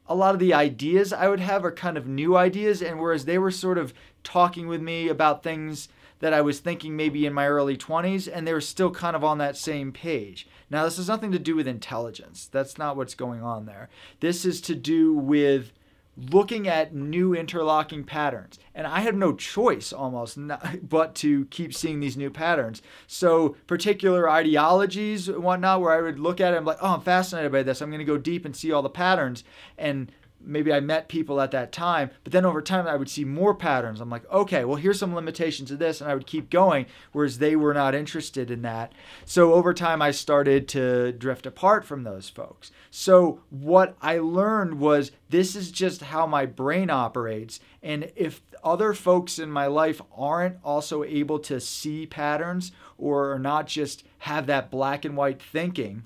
a 0.06 0.14
lot 0.14 0.34
of 0.34 0.40
the 0.40 0.54
ideas 0.54 1.12
I 1.12 1.28
would 1.28 1.40
have 1.40 1.64
are 1.64 1.72
kind 1.72 1.96
of 1.96 2.06
new 2.06 2.36
ideas. 2.36 2.82
And 2.82 3.00
whereas 3.00 3.24
they 3.24 3.38
were 3.38 3.50
sort 3.50 3.78
of 3.78 3.92
talking 4.22 4.68
with 4.68 4.80
me 4.80 5.08
about 5.08 5.42
things 5.42 5.88
that 6.20 6.32
I 6.32 6.40
was 6.40 6.60
thinking 6.60 6.96
maybe 6.96 7.26
in 7.26 7.34
my 7.34 7.48
early 7.48 7.76
20s, 7.76 8.30
and 8.32 8.46
they 8.46 8.52
were 8.52 8.60
still 8.60 8.90
kind 8.90 9.16
of 9.16 9.24
on 9.24 9.38
that 9.38 9.56
same 9.56 9.92
page. 9.92 10.46
Now, 10.70 10.84
this 10.84 10.96
has 10.96 11.08
nothing 11.08 11.32
to 11.32 11.38
do 11.38 11.56
with 11.56 11.66
intelligence. 11.66 12.48
That's 12.50 12.78
not 12.78 12.96
what's 12.96 13.14
going 13.14 13.42
on 13.42 13.66
there. 13.66 13.88
This 14.20 14.44
is 14.44 14.60
to 14.62 14.74
do 14.74 15.12
with 15.12 15.72
looking 16.16 16.68
at 16.68 16.94
new 16.94 17.34
interlocking 17.34 18.04
patterns. 18.04 18.58
And 18.74 18.86
I 18.86 19.00
had 19.00 19.16
no 19.16 19.34
choice 19.34 19.92
almost 19.92 20.36
not, 20.36 20.88
but 20.88 21.14
to 21.16 21.46
keep 21.46 21.74
seeing 21.74 22.00
these 22.00 22.16
new 22.16 22.30
patterns. 22.30 22.82
So, 23.06 23.56
particular 23.66 24.28
ideologies 24.28 25.28
and 25.28 25.42
whatnot, 25.42 25.80
where 25.80 25.92
I 25.92 26.02
would 26.02 26.18
look 26.18 26.40
at 26.40 26.52
it 26.52 26.56
and 26.56 26.64
be 26.64 26.70
like, 26.70 26.78
oh, 26.82 26.94
I'm 26.94 27.00
fascinated 27.00 27.52
by 27.52 27.62
this. 27.62 27.80
I'm 27.80 27.90
going 27.90 27.98
to 27.98 28.04
go 28.04 28.18
deep 28.18 28.44
and 28.44 28.54
see 28.54 28.72
all 28.72 28.82
the 28.82 28.90
patterns. 28.90 29.44
And 29.78 30.10
maybe 30.44 30.72
I 30.72 30.80
met 30.80 31.08
people 31.08 31.40
at 31.40 31.50
that 31.52 31.72
time, 31.72 32.10
but 32.22 32.32
then 32.32 32.44
over 32.44 32.62
time 32.62 32.86
I 32.86 32.96
would 32.96 33.10
see 33.10 33.24
more 33.24 33.54
patterns. 33.54 34.00
I'm 34.00 34.10
like, 34.10 34.30
okay, 34.30 34.64
well, 34.64 34.76
here's 34.76 34.98
some 34.98 35.14
limitations 35.14 35.70
of 35.70 35.78
this, 35.78 36.00
and 36.00 36.10
I 36.10 36.14
would 36.14 36.26
keep 36.26 36.50
going, 36.50 36.86
whereas 37.12 37.38
they 37.38 37.56
were 37.56 37.74
not 37.74 37.94
interested 37.94 38.50
in 38.50 38.62
that. 38.62 38.92
So 39.24 39.54
over 39.54 39.74
time, 39.74 40.02
I 40.02 40.10
started 40.10 40.68
to 40.68 41.12
drift 41.12 41.46
apart 41.46 41.84
from 41.84 42.04
those 42.04 42.28
folks. 42.28 42.70
So 42.90 43.40
what 43.50 43.96
I 44.00 44.18
learned 44.18 44.78
was 44.78 45.12
this 45.30 45.56
is 45.56 45.70
just 45.70 46.02
how 46.02 46.26
my 46.26 46.46
brain 46.46 46.90
operates. 46.90 47.60
And 47.82 48.10
if 48.16 48.42
other 48.62 48.94
folks 48.94 49.38
in 49.38 49.50
my 49.50 49.66
life 49.66 50.00
aren't 50.16 50.58
also 50.64 51.04
able 51.04 51.38
to 51.40 51.60
see 51.60 52.06
patterns 52.06 52.72
or 52.96 53.38
not 53.38 53.66
just 53.66 54.04
have 54.18 54.46
that 54.46 54.70
black 54.70 55.04
and 55.04 55.16
white 55.16 55.42
thinking, 55.42 56.04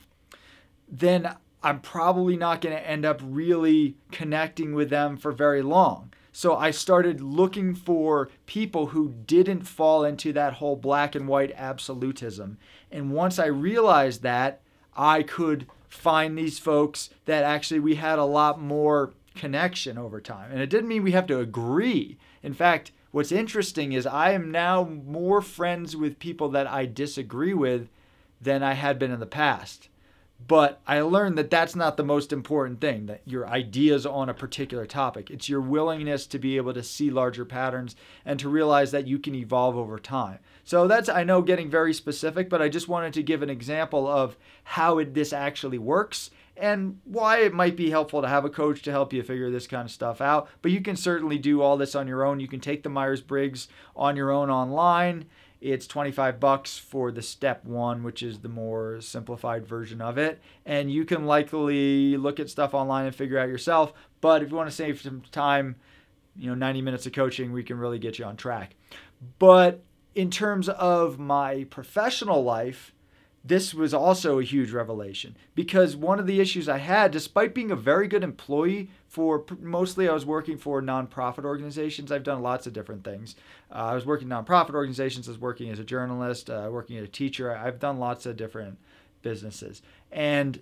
then 0.89 1.37
I'm 1.63 1.81
probably 1.81 2.37
not 2.37 2.61
going 2.61 2.75
to 2.77 2.89
end 2.89 3.05
up 3.05 3.21
really 3.25 3.97
connecting 4.13 4.75
with 4.75 4.91
them 4.91 5.17
for 5.17 5.33
very 5.33 5.63
long. 5.63 6.13
So 6.31 6.55
I 6.55 6.71
started 6.71 7.21
looking 7.21 7.75
for 7.75 8.31
people 8.47 8.87
who 8.87 9.15
didn't 9.27 9.63
fall 9.63 10.05
into 10.05 10.33
that 10.35 10.55
whole 10.55 10.77
black 10.77 11.15
and 11.17 11.27
white 11.27 11.53
absolutism. 11.57 12.59
And 12.93 13.11
once 13.11 13.41
I 13.41 13.47
realized 13.47 14.23
that, 14.23 14.61
I 14.97 15.25
could 15.25 15.67
find 15.89 16.39
these 16.39 16.59
folks 16.59 17.11
that 17.25 17.43
actually 17.43 17.81
we 17.81 17.97
had 17.97 18.19
a 18.19 18.25
lot 18.25 18.61
more 18.61 19.15
connection 19.35 19.99
over 19.99 20.21
time. 20.21 20.53
And 20.53 20.61
it 20.61 20.71
didn't 20.71 20.89
mean 20.89 21.03
we 21.03 21.13
have 21.13 21.27
to 21.29 21.41
agree. 21.41 22.19
In 22.43 22.55
fact, 22.55 22.93
what's 23.11 23.33
interesting 23.33 23.93
is 23.93 24.07
I 24.07 24.33
am 24.33 24.51
now 24.51 24.85
more 24.85 25.41
friends 25.41 25.97
with 25.97 26.19
people 26.19 26.51
that 26.51 26.67
I 26.67 26.87
disagree 26.87 27.55
with 27.55 27.89
than 28.41 28.63
I 28.63 28.75
had 28.75 28.99
been 28.99 29.11
in 29.11 29.21
the 29.21 29.27
past. 29.27 29.89
But 30.47 30.81
I 30.87 31.01
learned 31.01 31.37
that 31.37 31.51
that's 31.51 31.75
not 31.75 31.97
the 31.97 32.05
most 32.05 32.33
important 32.33 32.81
thing, 32.81 33.07
that 33.07 33.23
your 33.27 33.47
ideas 33.49 34.07
on 34.07 34.29
a 34.29 34.35
particular 34.35 34.87
topic. 34.87 35.31
It's 35.31 35.49
your 35.49 35.61
willingness 35.61 36.27
to 36.29 36.39
be 36.39 36.57
able 36.57 36.73
to 36.75 36.83
see 36.83 37.11
larger 37.11 37.45
patterns 37.45 37.97
and 38.25 38.39
to 38.41 38.49
realize 38.49 38.93
that 38.93 39.07
you 39.07 39.19
can 39.19 39.35
evolve 39.35 39.77
over 39.77 39.99
time. 39.99 40.39
So 40.65 40.87
that's, 40.87 41.09
I 41.09 41.25
know, 41.25 41.43
getting 41.43 41.69
very 41.69 41.93
specific, 41.93 42.49
but 42.49 42.63
I 42.63 42.69
just 42.69 42.89
wanted 42.89 43.15
to 43.15 43.23
give 43.23 43.43
an 43.43 43.51
example 43.51 44.07
of 44.07 44.37
how 44.63 44.99
it, 44.99 45.13
this 45.13 45.33
actually 45.33 45.79
works 45.79 46.31
and 46.57 47.01
why 47.05 47.39
it 47.39 47.55
might 47.55 47.77
be 47.77 47.91
helpful 47.91 48.23
to 48.23 48.29
have 48.29 48.45
a 48.45 48.51
coach 48.51 48.83
to 48.83 48.91
help 48.91 49.13
you 49.13 49.23
figure 49.23 49.51
this 49.51 49.67
kind 49.67 49.87
of 49.87 49.91
stuff 49.93 50.21
out. 50.21 50.49
But 50.63 50.73
you 50.73 50.81
can 50.81 50.97
certainly 50.97 51.39
do 51.39 51.63
all 51.63 51.77
this 51.77 51.95
on 51.95 52.09
your 52.09 52.25
own. 52.25 52.41
You 52.41 52.49
can 52.49 52.61
take 52.61 52.83
the 52.83 52.89
Myers 52.89 53.23
Briggs 53.23 53.69
on 53.97 54.17
your 54.17 54.31
own 54.31 54.51
online 54.51 55.27
it's 55.61 55.87
25 55.87 56.39
bucks 56.39 56.79
for 56.79 57.11
the 57.11 57.23
step 57.23 57.65
one, 57.65 58.03
which 58.03 58.23
is 58.23 58.41
the 58.41 58.49
more 58.49 59.01
simplified 59.01 59.67
version 59.67 60.01
of 60.01 60.19
it. 60.19 60.41
And 60.65 60.91
you 60.91 61.05
can 61.05 61.27
likely 61.27 62.17
look 62.17 62.39
at 62.39 62.51
stuff 62.51 62.75
online 62.75 63.07
and 63.07 63.15
figure 63.15 63.39
out 63.39 63.49
yourself. 63.49 63.93
But 64.21 64.43
if 64.43 64.51
you 64.51 64.57
want 64.57 64.71
to 64.71 64.77
save 64.77 65.01
some 65.01 65.23
time, 65.33 65.77
you 66.37 66.49
know, 66.49 66.55
90 66.55 66.83
minutes 66.83 67.07
of 67.07 67.13
coaching, 67.13 67.53
we 67.53 67.65
can 67.65 67.79
really 67.79 67.99
get 67.99 68.19
you 68.19 68.25
on 68.25 68.37
track. 68.37 68.77
But 69.39 69.83
in 70.15 70.31
terms 70.31 70.69
of 70.69 71.19
my 71.19 71.65
professional 71.65 72.45
life, 72.45 72.95
this 73.49 73.73
was 73.73 73.95
also 73.95 74.39
a 74.39 74.45
huge 74.45 74.73
revelation 74.73 75.37
because 75.55 75.97
one 75.97 76.19
of 76.21 76.27
the 76.27 76.41
issues 76.41 76.69
I 76.69 76.79
had, 76.79 77.11
despite 77.11 77.55
being 77.55 77.71
a 77.71 77.77
very 77.77 78.07
good 78.07 78.23
employee 78.23 78.91
for 79.07 79.45
mostly 79.59 80.07
I 80.07 80.13
was 80.13 80.27
working 80.27 80.59
for 80.59 80.83
nonprofit 80.83 81.45
organizations. 81.45 82.13
I've 82.13 82.23
done 82.25 82.43
lots 82.43 82.67
of 82.67 82.75
different 82.75 83.05
things. 83.05 83.37
Uh, 83.73 83.87
I 83.87 83.95
was 83.95 84.05
working 84.05 84.29
nonprofit 84.29 84.75
organizations. 84.75 85.29
I 85.29 85.33
was 85.33 85.41
working 85.41 85.71
as 85.71 85.79
a 85.79 85.85
journalist, 85.85 86.51
uh, 86.51 86.69
working 86.71 86.99
as 86.99 87.05
a 87.05 87.09
teacher. 87.09 87.57
I've 87.57 87.81
done 87.81 87.99
lots 87.99 88.27
of 88.27 88.37
different 88.37 88.79
businesses. 89.23 89.81
And 90.13 90.61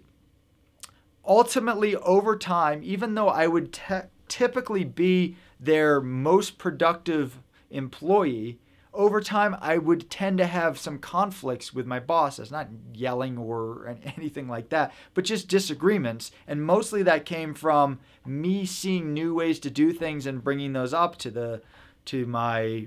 ultimately, 1.26 1.96
over 1.96 2.36
time, 2.36 2.82
even 2.84 3.16
though 3.16 3.28
I 3.28 3.48
would 3.48 3.72
te- 3.72 4.08
typically 4.28 4.84
be 4.84 5.36
their 5.58 6.00
most 6.00 6.56
productive 6.56 7.40
employee, 7.70 8.60
over 8.96 9.20
time 9.20 9.56
I 9.60 9.78
would 9.78 10.10
tend 10.10 10.38
to 10.38 10.46
have 10.46 10.78
some 10.78 10.98
conflicts 10.98 11.72
with 11.72 11.86
my 11.86 12.00
bosses, 12.00 12.50
not 12.50 12.68
yelling 12.92 13.38
or 13.38 13.96
anything 14.16 14.48
like 14.48 14.70
that, 14.70 14.92
but 15.14 15.24
just 15.24 15.48
disagreements. 15.48 16.32
And 16.48 16.64
mostly 16.64 17.02
that 17.04 17.24
came 17.24 17.54
from 17.54 18.00
me 18.24 18.66
seeing 18.66 19.12
new 19.12 19.34
ways 19.34 19.58
to 19.60 19.70
do 19.70 19.92
things 19.92 20.26
and 20.26 20.42
bringing 20.42 20.72
those 20.72 20.94
up 20.94 21.16
to 21.18 21.30
the 21.30 21.62
to 22.06 22.26
my 22.26 22.86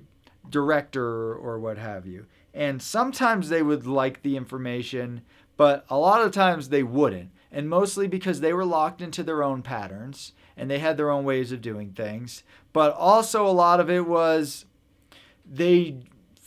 director 0.49 1.33
or 1.35 1.59
what 1.59 1.77
have 1.77 2.05
you. 2.05 2.25
And 2.53 2.81
sometimes 2.81 3.49
they 3.49 3.61
would 3.61 3.85
like 3.85 4.21
the 4.21 4.35
information, 4.35 5.21
but 5.57 5.85
a 5.89 5.97
lot 5.97 6.21
of 6.21 6.31
times 6.31 6.69
they 6.69 6.83
wouldn't. 6.83 7.31
And 7.51 7.69
mostly 7.69 8.07
because 8.07 8.41
they 8.41 8.53
were 8.53 8.65
locked 8.65 9.01
into 9.01 9.23
their 9.23 9.43
own 9.43 9.61
patterns 9.61 10.33
and 10.55 10.69
they 10.69 10.79
had 10.79 10.97
their 10.97 11.09
own 11.09 11.25
ways 11.25 11.51
of 11.51 11.61
doing 11.61 11.91
things. 11.91 12.43
But 12.73 12.93
also 12.93 13.45
a 13.45 13.49
lot 13.49 13.79
of 13.79 13.89
it 13.89 14.05
was 14.07 14.65
they 15.49 15.97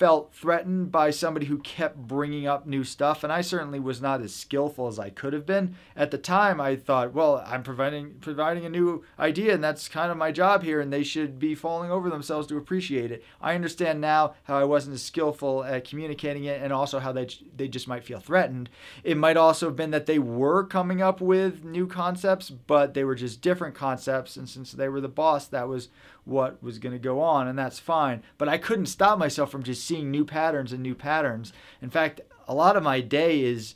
felt 0.02 0.34
threatened 0.34 0.90
by 0.90 1.10
somebody 1.10 1.46
who 1.46 1.58
kept 1.58 1.96
bringing 1.96 2.44
up 2.44 2.66
new 2.66 2.82
stuff 2.82 3.22
and 3.22 3.32
I 3.32 3.40
certainly 3.40 3.78
was 3.78 4.02
not 4.02 4.20
as 4.20 4.34
skillful 4.34 4.88
as 4.88 4.98
I 4.98 5.10
could 5.10 5.32
have 5.32 5.46
been. 5.46 5.76
At 5.94 6.10
the 6.10 6.18
time 6.18 6.60
I 6.60 6.74
thought, 6.74 7.14
well, 7.14 7.40
I'm 7.46 7.62
providing 7.62 8.14
providing 8.20 8.66
a 8.66 8.68
new 8.68 9.04
idea 9.16 9.54
and 9.54 9.62
that's 9.62 9.88
kind 9.88 10.10
of 10.10 10.16
my 10.16 10.32
job 10.32 10.64
here 10.64 10.80
and 10.80 10.92
they 10.92 11.04
should 11.04 11.38
be 11.38 11.54
falling 11.54 11.92
over 11.92 12.10
themselves 12.10 12.48
to 12.48 12.56
appreciate 12.56 13.12
it. 13.12 13.22
I 13.40 13.54
understand 13.54 14.00
now 14.00 14.34
how 14.42 14.58
I 14.58 14.64
wasn't 14.64 14.94
as 14.94 15.04
skillful 15.04 15.62
at 15.62 15.86
communicating 15.86 16.46
it 16.46 16.60
and 16.60 16.72
also 16.72 16.98
how 16.98 17.12
they 17.12 17.28
they 17.56 17.68
just 17.68 17.86
might 17.86 18.02
feel 18.02 18.18
threatened. 18.18 18.70
It 19.04 19.16
might 19.16 19.36
also 19.36 19.66
have 19.66 19.76
been 19.76 19.92
that 19.92 20.06
they 20.06 20.18
were 20.18 20.64
coming 20.64 21.00
up 21.00 21.20
with 21.20 21.62
new 21.62 21.86
concepts, 21.86 22.50
but 22.50 22.94
they 22.94 23.04
were 23.04 23.14
just 23.14 23.40
different 23.40 23.76
concepts 23.76 24.36
and 24.36 24.48
since 24.48 24.72
they 24.72 24.88
were 24.88 25.00
the 25.00 25.06
boss, 25.06 25.46
that 25.46 25.68
was 25.68 25.90
what 26.24 26.62
was 26.62 26.78
going 26.78 26.92
to 26.92 26.98
go 26.98 27.20
on, 27.20 27.48
and 27.48 27.58
that's 27.58 27.78
fine. 27.78 28.22
But 28.38 28.48
I 28.48 28.58
couldn't 28.58 28.86
stop 28.86 29.18
myself 29.18 29.50
from 29.50 29.62
just 29.62 29.84
seeing 29.84 30.10
new 30.10 30.24
patterns 30.24 30.72
and 30.72 30.82
new 30.82 30.94
patterns. 30.94 31.52
In 31.80 31.90
fact, 31.90 32.20
a 32.46 32.54
lot 32.54 32.76
of 32.76 32.82
my 32.82 33.00
day 33.00 33.42
is 33.42 33.74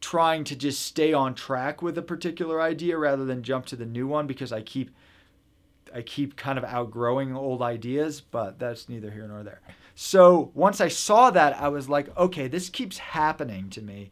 trying 0.00 0.44
to 0.44 0.56
just 0.56 0.82
stay 0.82 1.12
on 1.12 1.34
track 1.34 1.82
with 1.82 1.96
a 1.98 2.02
particular 2.02 2.60
idea 2.60 2.98
rather 2.98 3.24
than 3.24 3.42
jump 3.42 3.66
to 3.66 3.76
the 3.76 3.86
new 3.86 4.06
one 4.06 4.26
because 4.26 4.52
I 4.52 4.60
keep 4.60 4.90
I 5.94 6.02
keep 6.02 6.36
kind 6.36 6.58
of 6.58 6.64
outgrowing 6.64 7.34
old 7.34 7.62
ideas, 7.62 8.20
but 8.20 8.58
that's 8.58 8.88
neither 8.88 9.10
here 9.10 9.26
nor 9.26 9.42
there. 9.42 9.62
So 9.94 10.50
once 10.52 10.80
I 10.80 10.88
saw 10.88 11.30
that, 11.30 11.56
I 11.56 11.68
was 11.68 11.88
like, 11.88 12.14
okay, 12.18 12.48
this 12.48 12.68
keeps 12.68 12.98
happening 12.98 13.70
to 13.70 13.80
me. 13.80 14.10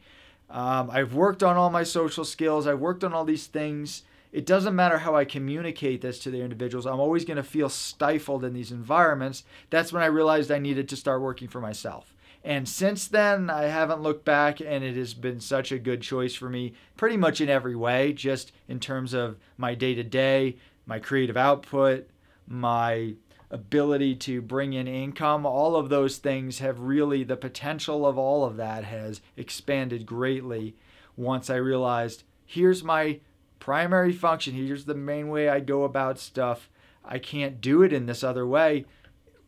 Um, 0.48 0.88
I've 0.90 1.14
worked 1.14 1.42
on 1.42 1.56
all 1.56 1.70
my 1.70 1.82
social 1.82 2.24
skills. 2.24 2.66
I've 2.66 2.80
worked 2.80 3.04
on 3.04 3.12
all 3.12 3.24
these 3.24 3.48
things 3.48 4.04
it 4.34 4.46
doesn't 4.46 4.74
matter 4.74 4.98
how 4.98 5.14
I 5.14 5.24
communicate 5.24 6.00
this 6.00 6.18
to 6.18 6.30
the 6.30 6.42
individuals, 6.42 6.86
I'm 6.86 6.98
always 6.98 7.24
going 7.24 7.36
to 7.36 7.44
feel 7.44 7.68
stifled 7.68 8.44
in 8.44 8.52
these 8.52 8.72
environments. 8.72 9.44
That's 9.70 9.92
when 9.92 10.02
I 10.02 10.06
realized 10.06 10.50
I 10.50 10.58
needed 10.58 10.88
to 10.88 10.96
start 10.96 11.22
working 11.22 11.46
for 11.46 11.60
myself. 11.60 12.16
And 12.42 12.68
since 12.68 13.06
then, 13.06 13.48
I 13.48 13.66
haven't 13.66 14.02
looked 14.02 14.24
back, 14.24 14.60
and 14.60 14.82
it 14.82 14.96
has 14.96 15.14
been 15.14 15.38
such 15.38 15.70
a 15.70 15.78
good 15.78 16.02
choice 16.02 16.34
for 16.34 16.50
me, 16.50 16.74
pretty 16.96 17.16
much 17.16 17.40
in 17.40 17.48
every 17.48 17.76
way, 17.76 18.12
just 18.12 18.50
in 18.66 18.80
terms 18.80 19.14
of 19.14 19.36
my 19.56 19.76
day 19.76 19.94
to 19.94 20.02
day, 20.02 20.56
my 20.84 20.98
creative 20.98 21.36
output, 21.36 22.10
my 22.48 23.14
ability 23.52 24.16
to 24.16 24.42
bring 24.42 24.72
in 24.72 24.88
income. 24.88 25.46
All 25.46 25.76
of 25.76 25.90
those 25.90 26.16
things 26.16 26.58
have 26.58 26.80
really, 26.80 27.22
the 27.22 27.36
potential 27.36 28.04
of 28.04 28.18
all 28.18 28.44
of 28.44 28.56
that 28.56 28.82
has 28.82 29.20
expanded 29.36 30.06
greatly 30.06 30.74
once 31.16 31.48
I 31.48 31.54
realized 31.54 32.24
here's 32.44 32.82
my 32.82 33.20
primary 33.64 34.12
function. 34.12 34.52
Here's 34.52 34.84
the 34.84 34.94
main 34.94 35.30
way 35.30 35.48
I 35.48 35.58
go 35.58 35.84
about 35.84 36.18
stuff. 36.18 36.68
I 37.02 37.18
can't 37.18 37.62
do 37.62 37.82
it 37.82 37.94
in 37.94 38.04
this 38.04 38.22
other 38.22 38.46
way 38.46 38.84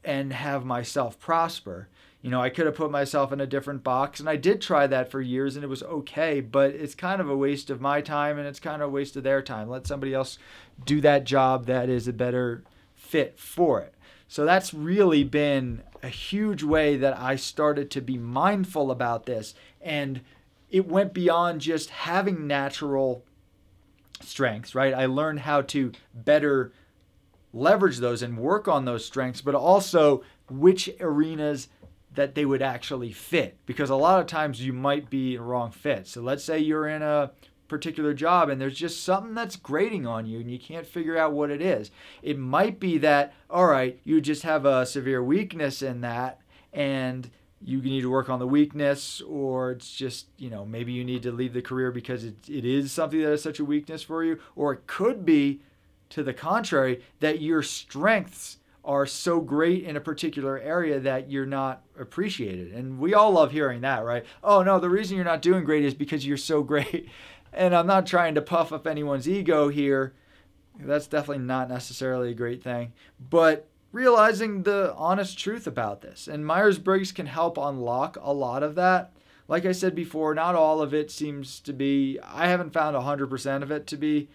and 0.03 0.33
have 0.33 0.65
myself 0.65 1.21
prosper. 1.21 1.89
You 2.23 2.31
know, 2.31 2.41
I 2.41 2.49
could 2.49 2.65
have 2.65 2.77
put 2.77 2.91
myself 2.91 3.31
in 3.31 3.43
a 3.43 3.47
different 3.47 3.85
box, 3.85 4.19
and 4.19 4.27
I 4.27 4.37
did 4.37 4.63
try 4.63 4.87
that 4.87 5.11
for 5.11 5.21
years, 5.21 5.55
and 5.55 5.63
it 5.63 5.69
was 5.69 5.83
okay, 5.83 6.41
but 6.41 6.71
it's 6.71 6.95
kind 6.95 7.21
of 7.21 7.29
a 7.29 7.37
waste 7.37 7.69
of 7.69 7.83
my 7.83 8.01
time 8.01 8.39
and 8.39 8.49
it's 8.49 8.59
kind 8.59 8.81
of 8.81 8.89
a 8.89 8.91
waste 8.91 9.17
of 9.17 9.23
their 9.23 9.43
time. 9.43 9.69
Let 9.69 9.87
somebody 9.87 10.15
else 10.15 10.39
do 10.87 11.03
that 11.03 11.25
job 11.25 11.67
that 11.67 11.91
is 11.91 12.09
a 12.09 12.13
better 12.15 12.65
fit 12.95 13.39
for 13.39 13.83
it. 13.83 13.93
So 14.29 14.47
that's 14.47 14.73
really 14.73 15.25
been 15.25 15.83
a 16.03 16.09
huge 16.09 16.63
way 16.63 16.97
that 16.97 17.19
I 17.19 17.37
started 17.37 17.91
to 17.91 18.01
be 18.01 18.17
mindful 18.17 18.91
about 18.91 19.27
this. 19.27 19.55
And 19.83 20.23
it 20.71 20.89
went 20.89 21.13
beyond 21.13 21.61
just 21.61 21.91
having 21.91 22.47
natural 22.47 23.23
strengths, 24.27 24.75
right? 24.75 24.95
I 24.95 25.07
learned 25.07 25.41
how 25.41 25.63
to 25.63 25.93
better 26.15 26.73
leverage 27.53 27.99
those 27.99 28.23
and 28.23 28.39
work 28.39 28.69
on 28.69 28.85
those 28.85 29.05
strengths, 29.05 29.41
but 29.41 29.55
also 29.55 30.23
which 30.51 30.91
arenas 31.01 31.69
that 32.15 32.35
they 32.35 32.45
would 32.45 32.63
actually 32.63 33.13
fit. 33.13 33.57
Because 33.67 33.91
a 33.91 33.97
lot 33.97 34.21
of 34.21 34.27
times 34.27 34.65
you 34.65 34.73
might 34.73 35.11
be 35.11 35.35
in 35.35 35.43
wrong 35.43 35.71
fit. 35.71 36.07
So 36.07 36.21
let's 36.21 36.45
say 36.45 36.59
you're 36.59 36.89
in 36.89 37.03
a 37.03 37.31
particular 37.69 38.15
job 38.15 38.49
and 38.49 38.61
there's 38.61 38.79
just 38.79 39.03
something 39.03 39.35
that's 39.35 39.57
grating 39.57 40.07
on 40.07 40.27
you 40.27 40.41
and 40.41 40.51
you 40.51 40.59
can't 40.59 40.87
figure 40.87 41.17
out 41.17 41.33
what 41.33 41.51
it 41.51 41.61
is. 41.61 41.91
It 42.23 42.39
might 42.39 42.79
be 42.79 42.99
that, 42.99 43.35
all 43.51 43.67
right, 43.67 43.99
you 44.05 44.21
just 44.21 44.43
have 44.43 44.65
a 44.65 44.87
severe 44.87 45.23
weakness 45.23 45.83
in 45.83 46.01
that 46.03 46.41
and 46.73 47.31
you 47.63 47.81
need 47.81 48.03
to 48.03 48.11
work 48.11 48.29
on 48.29 48.39
the 48.39 48.47
weakness 48.47 49.21
or 49.23 49.73
it's 49.73 49.91
just 49.91 50.27
you 50.37 50.51
know 50.51 50.65
maybe 50.65 50.93
you 50.93 51.05
need 51.05 51.23
to 51.23 51.33
leave 51.33 51.53
the 51.53 51.63
career 51.63 51.91
because 51.91 52.25
it, 52.25 52.37
it 52.49 52.65
is 52.65 52.93
something 52.93 53.21
that 53.21 53.33
is 53.33 53.43
such 53.43 53.59
a 53.59 53.65
weakness 53.65 54.03
for 54.03 54.23
you 54.23 54.39
or 54.55 54.73
it 54.73 54.87
could 54.87 55.25
be 55.25 55.61
to 56.11 56.23
the 56.23 56.35
contrary 56.35 57.03
that 57.21 57.41
your 57.41 57.63
strengths 57.63 58.59
are 58.85 59.07
so 59.07 59.41
great 59.41 59.83
in 59.83 59.97
a 59.97 60.01
particular 60.01 60.59
area 60.59 61.01
that 61.01 61.29
you're 61.29 61.45
not 61.45 61.83
appreciated. 61.99 62.73
And 62.73 63.01
we 63.01 63.15
all 63.15 63.33
love 63.33 63.51
hearing 63.51 63.81
that 63.81 64.05
right? 64.05 64.25
Oh 64.45 64.63
no 64.63 64.79
the 64.79 64.91
reason 64.91 65.17
you're 65.17 65.25
not 65.25 65.43
doing 65.43 65.65
great 65.65 65.85
is 65.85 65.95
because 65.95 66.27
you're 66.27 66.37
so 66.37 66.63
great. 66.63 67.09
And 67.53 67.75
i'm 67.75 67.87
not 67.87 68.07
trying 68.07 68.35
to 68.35 68.43
puff 68.43 68.71
up 68.71 68.87
anyone's 68.87 69.27
ego 69.27 69.69
here. 69.69 70.13
That's 70.79 71.07
definitely 71.07 71.45
not 71.45 71.71
necessarily 71.71 72.33
a 72.33 72.35
great 72.35 72.63
thing. 72.63 72.93
But 73.31 73.67
realizing 73.97 74.63
the 74.63 74.93
honest 74.95 75.39
truth 75.39 75.67
about 75.67 76.03
this. 76.03 76.29
And 76.29 76.45
Myers 76.45 76.79
Briggs 76.79 77.13
can 77.13 77.25
help 77.25 77.57
unlock 77.57 78.19
a 78.21 78.31
lot 78.31 78.63
of 78.63 78.75
that. 78.75 79.11
Like 79.49 79.65
I 79.65 79.73
said 79.73 79.95
before, 79.95 80.35
not 80.35 80.55
all 80.55 80.83
of 80.83 80.93
it 80.93 81.11
seems 81.11 81.61
to 81.61 81.73
be, 81.73 82.19
I 82.23 82.49
haven't 82.49 82.75
found 82.75 82.95
100% 82.95 83.63
of 83.63 83.71
it 83.71 83.87
to 83.87 83.97
be 83.97 84.29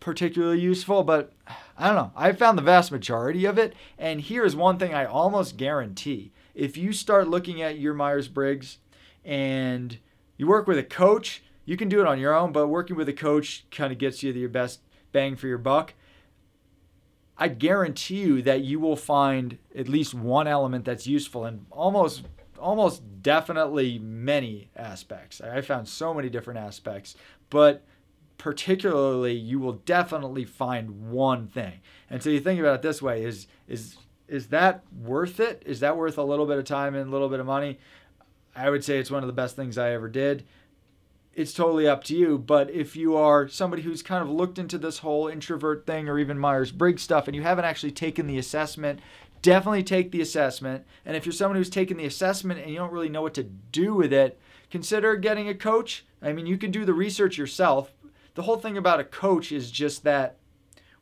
particularly 0.00 0.58
useful, 0.58 1.04
but 1.04 1.32
I 1.78 1.86
don't 1.86 1.94
know. 1.94 2.12
I 2.16 2.32
found 2.32 2.58
the 2.58 2.62
vast 2.62 2.90
majority 2.90 3.44
of 3.44 3.56
it. 3.56 3.72
And 3.96 4.20
here's 4.20 4.56
one 4.56 4.78
thing 4.78 4.92
I 4.94 5.04
almost 5.04 5.56
guarantee 5.56 6.32
if 6.52 6.76
you 6.76 6.92
start 6.92 7.28
looking 7.28 7.62
at 7.62 7.78
your 7.78 7.94
Myers 7.94 8.26
Briggs 8.26 8.78
and 9.24 9.96
you 10.36 10.48
work 10.48 10.66
with 10.66 10.76
a 10.76 10.82
coach, 10.82 11.44
you 11.64 11.76
can 11.76 11.88
do 11.88 12.00
it 12.00 12.06
on 12.06 12.18
your 12.18 12.34
own, 12.34 12.50
but 12.50 12.66
working 12.66 12.96
with 12.96 13.08
a 13.08 13.12
coach 13.12 13.64
kind 13.70 13.92
of 13.92 13.98
gets 13.98 14.24
you 14.24 14.32
your 14.32 14.48
best 14.48 14.80
bang 15.12 15.36
for 15.36 15.46
your 15.46 15.58
buck. 15.58 15.94
I 17.40 17.48
guarantee 17.48 18.20
you 18.20 18.42
that 18.42 18.60
you 18.60 18.78
will 18.78 18.96
find 18.96 19.56
at 19.74 19.88
least 19.88 20.12
one 20.12 20.46
element 20.46 20.84
that's 20.84 21.06
useful 21.06 21.46
in 21.46 21.64
almost 21.70 22.22
almost 22.58 23.22
definitely 23.22 23.98
many 23.98 24.68
aspects. 24.76 25.40
I 25.40 25.62
found 25.62 25.88
so 25.88 26.12
many 26.12 26.28
different 26.28 26.60
aspects, 26.60 27.16
but 27.48 27.82
particularly 28.36 29.32
you 29.32 29.58
will 29.58 29.72
definitely 29.72 30.44
find 30.44 31.10
one 31.10 31.48
thing. 31.48 31.80
And 32.10 32.22
so 32.22 32.28
you 32.28 32.40
think 32.40 32.60
about 32.60 32.74
it 32.74 32.82
this 32.82 33.00
way 33.00 33.24
is 33.24 33.46
is 33.66 33.96
is 34.28 34.48
that 34.48 34.84
worth 35.02 35.40
it? 35.40 35.62
Is 35.64 35.80
that 35.80 35.96
worth 35.96 36.18
a 36.18 36.22
little 36.22 36.46
bit 36.46 36.58
of 36.58 36.64
time 36.66 36.94
and 36.94 37.08
a 37.08 37.10
little 37.10 37.30
bit 37.30 37.40
of 37.40 37.46
money? 37.46 37.78
I 38.54 38.68
would 38.68 38.84
say 38.84 38.98
it's 38.98 39.10
one 39.10 39.22
of 39.22 39.28
the 39.28 39.32
best 39.32 39.56
things 39.56 39.78
I 39.78 39.92
ever 39.92 40.08
did 40.08 40.44
it's 41.34 41.52
totally 41.52 41.86
up 41.86 42.04
to 42.04 42.16
you. 42.16 42.38
But 42.38 42.70
if 42.70 42.96
you 42.96 43.16
are 43.16 43.48
somebody 43.48 43.82
who's 43.82 44.02
kind 44.02 44.22
of 44.22 44.30
looked 44.30 44.58
into 44.58 44.78
this 44.78 44.98
whole 44.98 45.28
introvert 45.28 45.86
thing 45.86 46.08
or 46.08 46.18
even 46.18 46.38
Myers 46.38 46.72
Briggs 46.72 47.02
stuff 47.02 47.28
and 47.28 47.36
you 47.36 47.42
haven't 47.42 47.64
actually 47.64 47.92
taken 47.92 48.26
the 48.26 48.38
assessment 48.38 49.00
definitely 49.42 49.82
take 49.82 50.10
the 50.10 50.20
assessment. 50.20 50.84
And 51.04 51.16
if 51.16 51.24
you're 51.24 51.32
someone 51.32 51.56
who's 51.56 51.70
taken 51.70 51.96
the 51.96 52.06
assessment 52.06 52.60
and 52.60 52.70
you 52.70 52.76
don't 52.76 52.92
really 52.92 53.08
know 53.08 53.22
what 53.22 53.34
to 53.34 53.44
do 53.44 53.94
with 53.94 54.12
it, 54.12 54.38
consider 54.70 55.16
getting 55.16 55.48
a 55.48 55.54
coach. 55.54 56.04
I 56.22 56.32
mean, 56.32 56.46
you 56.46 56.58
can 56.58 56.70
do 56.70 56.84
the 56.84 56.94
research 56.94 57.38
yourself. 57.38 57.92
The 58.34 58.42
whole 58.42 58.58
thing 58.58 58.76
about 58.76 59.00
a 59.00 59.04
coach 59.04 59.52
is 59.52 59.70
just 59.70 60.04
that 60.04 60.36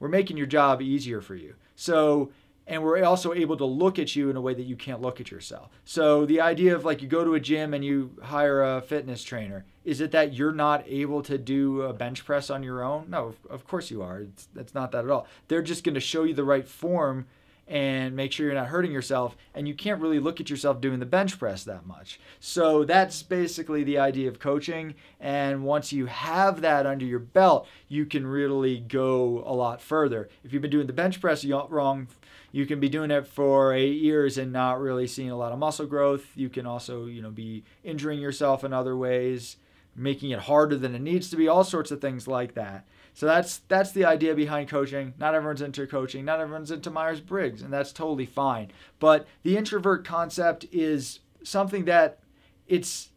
we're 0.01 0.09
making 0.09 0.37
your 0.37 0.47
job 0.47 0.81
easier 0.81 1.21
for 1.21 1.35
you. 1.35 1.55
So, 1.75 2.31
and 2.69 2.83
we're 2.83 3.03
also 3.03 3.33
able 3.33 3.57
to 3.57 3.65
look 3.65 3.99
at 3.99 4.15
you 4.15 4.29
in 4.29 4.37
a 4.37 4.41
way 4.41 4.53
that 4.53 4.65
you 4.65 4.77
can't 4.77 5.01
look 5.01 5.21
at 5.21 5.31
yourself. 5.31 5.71
So, 5.85 6.27
the 6.27 6.41
idea 6.43 6.77
of 6.77 6.85
like 6.85 7.01
you 7.01 7.09
go 7.09 7.25
to 7.25 7.35
a 7.35 7.41
gym 7.41 7.73
and 7.73 7.85
you 7.85 8.11
hire 8.23 8.63
a 8.63 8.83
fitness 8.83 9.25
trainer, 9.25 9.65
is 9.85 10.03
it 10.03 10.11
that 10.13 10.35
you're 10.35 10.53
not 10.53 10.85
able 10.87 11.23
to 11.23 11.39
do 11.39 11.83
a 11.83 11.95
bench 11.95 12.25
press 12.25 12.51
on 12.51 12.63
your 12.63 12.85
own? 12.85 13.07
No, 13.09 13.35
of 13.49 13.67
course 13.67 13.91
you 13.91 14.03
are. 14.03 14.21
It's, 14.21 14.49
that's 14.55 14.75
not 14.75 14.93
that 14.93 15.05
at 15.05 15.11
all. 15.11 15.27
They're 15.49 15.63
just 15.63 15.83
going 15.83 15.95
to 15.95 16.01
show 16.01 16.25
you 16.25 16.35
the 16.35 16.45
right 16.45 16.69
form 16.69 17.27
and 17.69 18.17
make 18.17 18.33
sure 18.33 18.47
you're 18.47 18.55
not 18.55 18.69
hurting 18.69 18.91
yourself. 18.91 19.37
And 19.55 19.69
you 19.69 19.75
can't 19.75 20.01
really 20.01 20.19
look 20.19 20.41
at 20.41 20.49
yourself 20.49 20.81
doing 20.81 21.01
the 21.01 21.07
bench 21.07 21.39
press 21.39 21.65
that 21.65 21.87
much. 21.87 22.19
So 22.41 22.85
that's 22.85 23.23
basically 23.23 23.85
the 23.85 23.99
idea 23.99 24.29
of 24.29 24.39
coaching. 24.39 24.95
And 25.21 25.65
once 25.65 25.93
you 25.93 26.07
have 26.07 26.63
that 26.63 26.87
under 26.87 27.05
your 27.05 27.19
belt, 27.19 27.69
you 27.89 28.07
can 28.07 28.27
really 28.27 28.79
go 28.79 29.43
a 29.47 29.53
lot 29.53 29.83
further. 29.83 30.29
If 30.45 30.53
you've 30.53 30.63
been 30.63 30.71
doing 30.71 30.87
the 30.87 30.93
bench 30.93 31.21
press 31.21 31.45
wrong, 31.45 32.09
you 32.51 32.67
can 32.67 32.81
be 32.81 32.89
doing 32.89 33.11
it 33.11 33.27
for 33.27 33.73
eight 33.73 34.01
years 34.01 34.39
and 34.39 34.53
not 34.53 34.81
really 34.81 35.07
seeing 35.07 35.31
a 35.31 35.37
lot 35.37 35.53
of 35.53 35.59
muscle 35.59 35.87
growth. 35.87 36.27
You 36.35 36.49
can 36.49 36.67
also, 36.67 37.07
you 37.07 37.21
know, 37.21 37.31
be 37.31 37.65
injuring 37.85 38.21
yourself 38.21 38.65
in 38.65 38.73
other 38.73 38.97
ways, 38.97 39.57
making 39.95 40.31
it 40.31 40.41
harder 40.41 40.77
than 40.77 40.95
it 40.95 41.03
needs 41.03 41.29
to 41.31 41.37
be, 41.37 41.49
all 41.49 41.65
sorts 41.65 41.91
of 41.91 42.01
things 42.01 42.27
like 42.27 42.55
that. 42.55 42.87
So 43.13 43.27
that's 43.27 43.59
that's 43.69 43.91
the 43.91 44.05
idea 44.05 44.35
behind 44.35 44.69
coaching. 44.69 45.13
Not 45.19 45.35
everyone's 45.35 45.61
into 45.61 45.87
coaching. 45.87 46.25
Not 46.25 46.41
everyone's 46.41 46.71
into 46.71 46.91
Myers 46.91 47.21
Briggs, 47.21 47.63
and 47.63 47.73
that's 47.73 47.93
totally 47.93 48.27
fine. 48.27 48.71
But 49.01 49.27
the 49.43 49.57
introvert 49.57 50.05
concept 50.05 50.67
is 50.71 51.21
something 51.43 51.85
that 51.87 52.21
it's 52.69 53.11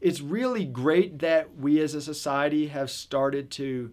it's 0.00 0.20
really 0.20 0.64
great 0.64 1.18
that 1.20 1.56
we 1.56 1.80
as 1.80 1.94
a 1.94 2.02
society 2.02 2.68
have 2.68 2.90
started 2.90 3.50
to 3.52 3.92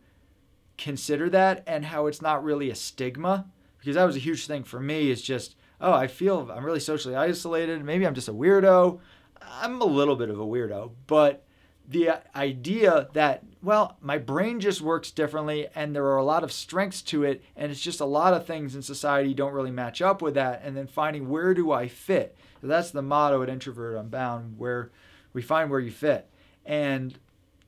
consider 0.78 1.30
that 1.30 1.64
and 1.66 1.86
how 1.86 2.08
it's 2.08 2.22
not 2.22 2.44
really 2.44 2.70
a 2.70 2.76
stigma 2.76 3.48
because 3.86 3.96
that 3.96 4.06
was 4.06 4.16
a 4.16 4.20
huge 4.20 4.48
thing 4.48 4.64
for 4.64 4.80
me 4.80 5.12
is 5.12 5.22
just 5.22 5.56
oh 5.80 5.94
i 5.94 6.08
feel 6.08 6.50
i'm 6.52 6.66
really 6.66 6.80
socially 6.80 7.16
isolated. 7.16 7.84
Maybe 7.84 8.08
i'm 8.08 8.16
just 8.16 8.28
a 8.28 8.34
weirdo. 8.34 9.00
I'm 9.42 9.80
a 9.80 9.86
little 9.86 10.16
bit 10.16 10.30
of 10.30 10.40
a 10.40 10.46
weirdo 10.46 10.92
but 11.06 11.46
the 11.88 12.14
idea 12.36 13.10
that 13.14 13.44
well 13.62 13.98
my 14.02 14.18
brain 14.18 14.60
just 14.60 14.82
works 14.82 15.12
differently 15.12 15.68
and 15.76 15.96
there 15.96 16.06
are 16.06 16.18
a 16.18 16.26
lot 16.26 16.44
of 16.44 16.52
strengths 16.52 17.02
to 17.04 17.24
it 17.24 17.44
and 17.56 17.72
it's 17.72 17.82
just 17.82 18.00
a 18.00 18.06
lot 18.06 18.34
of 18.34 18.46
things 18.46 18.76
in 18.76 18.82
society 18.82 19.34
don't 19.34 19.54
really 19.54 19.72
match 19.72 20.02
up 20.02 20.22
with 20.22 20.34
that. 20.34 20.62
And 20.64 20.76
then 20.76 20.88
finding 20.88 21.30
where 21.30 21.54
do 21.54 21.72
i 21.72 21.88
fit? 21.88 22.36
So 22.62 22.68
that's 22.68 22.92
the 22.92 23.02
motto 23.02 23.44
at 23.44 23.50
introvert 23.50 23.98
unbound 23.98 24.58
where 24.58 24.92
we 25.34 25.42
find 25.42 25.70
where 25.70 25.80
you 25.80 25.92
fit. 25.92 26.30
And 26.66 27.20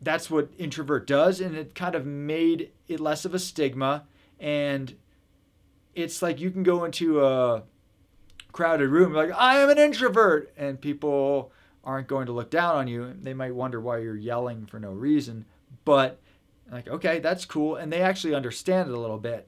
that's 0.01 0.29
what 0.29 0.49
introvert 0.57 1.05
does. 1.05 1.39
And 1.39 1.55
it 1.55 1.75
kind 1.75 1.93
of 1.93 2.05
made 2.05 2.71
it 2.87 2.99
less 2.99 3.25
of 3.25 3.35
a 3.35 3.39
stigma 3.39 4.05
and 4.39 4.95
it's 5.97 6.21
like 6.21 6.39
you 6.39 6.51
can 6.51 6.63
go 6.63 6.85
into 6.85 7.25
a 7.25 7.63
crowded 8.51 8.89
room 8.89 9.13
like 9.13 9.31
i 9.37 9.59
am 9.59 9.69
an 9.69 9.77
introvert 9.77 10.51
and 10.57 10.79
people 10.81 11.51
aren't 11.87 12.07
going 12.07 12.25
to 12.25 12.33
look 12.33 12.51
down 12.51 12.75
on 12.75 12.87
you. 12.87 13.15
They 13.23 13.33
might 13.33 13.55
wonder 13.55 13.79
why 13.79 13.99
you're 13.99 14.17
yelling 14.17 14.65
for 14.65 14.77
no 14.77 14.91
reason, 14.91 15.45
but 15.85 16.19
like, 16.69 16.89
okay, 16.89 17.19
that's 17.19 17.45
cool. 17.45 17.77
And 17.77 17.91
they 17.91 18.01
actually 18.01 18.35
understand 18.35 18.89
it 18.89 18.93
a 18.93 18.99
little 18.99 19.17
bit. 19.17 19.47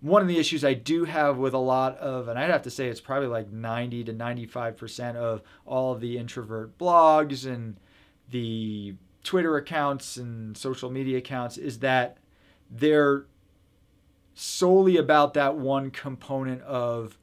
One 0.00 0.22
of 0.22 0.28
the 0.28 0.38
issues 0.38 0.64
I 0.64 0.72
do 0.72 1.04
have 1.04 1.36
with 1.36 1.52
a 1.52 1.58
lot 1.58 1.98
of, 1.98 2.28
and 2.28 2.38
I'd 2.38 2.50
have 2.50 2.62
to 2.62 2.70
say 2.70 2.88
it's 2.88 3.02
probably 3.02 3.28
like 3.28 3.52
90 3.52 4.04
to 4.04 4.14
95% 4.14 5.16
of 5.16 5.42
all 5.66 5.92
of 5.92 6.00
the 6.00 6.16
introvert 6.16 6.78
blogs 6.78 7.46
and 7.46 7.76
the 8.30 8.94
Twitter 9.22 9.56
accounts 9.56 10.16
and 10.16 10.56
social 10.56 10.90
media 10.90 11.18
accounts, 11.18 11.58
is 11.58 11.80
that 11.80 12.16
they're 12.70 13.26
solely 14.34 14.96
about 14.96 15.34
that 15.34 15.56
one 15.56 15.90
component 15.90 16.62
of 16.62 17.18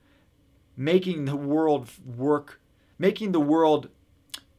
making 0.78 1.26
the 1.26 1.36
world 1.36 1.90
work, 2.06 2.60
making 2.98 3.32
the 3.32 3.40
world 3.40 3.90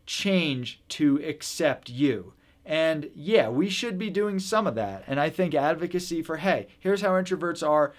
change 0.06 0.80
to 0.88 1.16
accept 1.24 1.88
you. 1.88 2.34
And 2.64 3.10
yeah, 3.14 3.48
we 3.48 3.68
should 3.68 3.98
be 3.98 4.10
doing 4.10 4.38
some 4.38 4.66
of 4.66 4.74
that. 4.76 5.02
And 5.06 5.18
I 5.18 5.30
think 5.30 5.54
advocacy 5.54 6.22
for, 6.22 6.36
hey, 6.36 6.68
here's 6.78 7.00
how 7.00 7.10
introverts 7.10 7.66
are. 7.66 7.92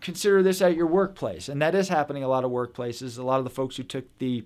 Consider 0.00 0.42
this 0.42 0.62
at 0.62 0.74
your 0.74 0.86
workplace. 0.86 1.48
And 1.48 1.60
that 1.62 1.74
is 1.74 1.88
happening 1.88 2.24
a 2.24 2.28
lot 2.28 2.44
of 2.44 2.50
workplaces. 2.50 3.18
A 3.18 3.22
lot 3.22 3.38
of 3.38 3.44
the 3.44 3.50
folks 3.50 3.76
who 3.76 3.82
took 3.82 4.06
the 4.18 4.44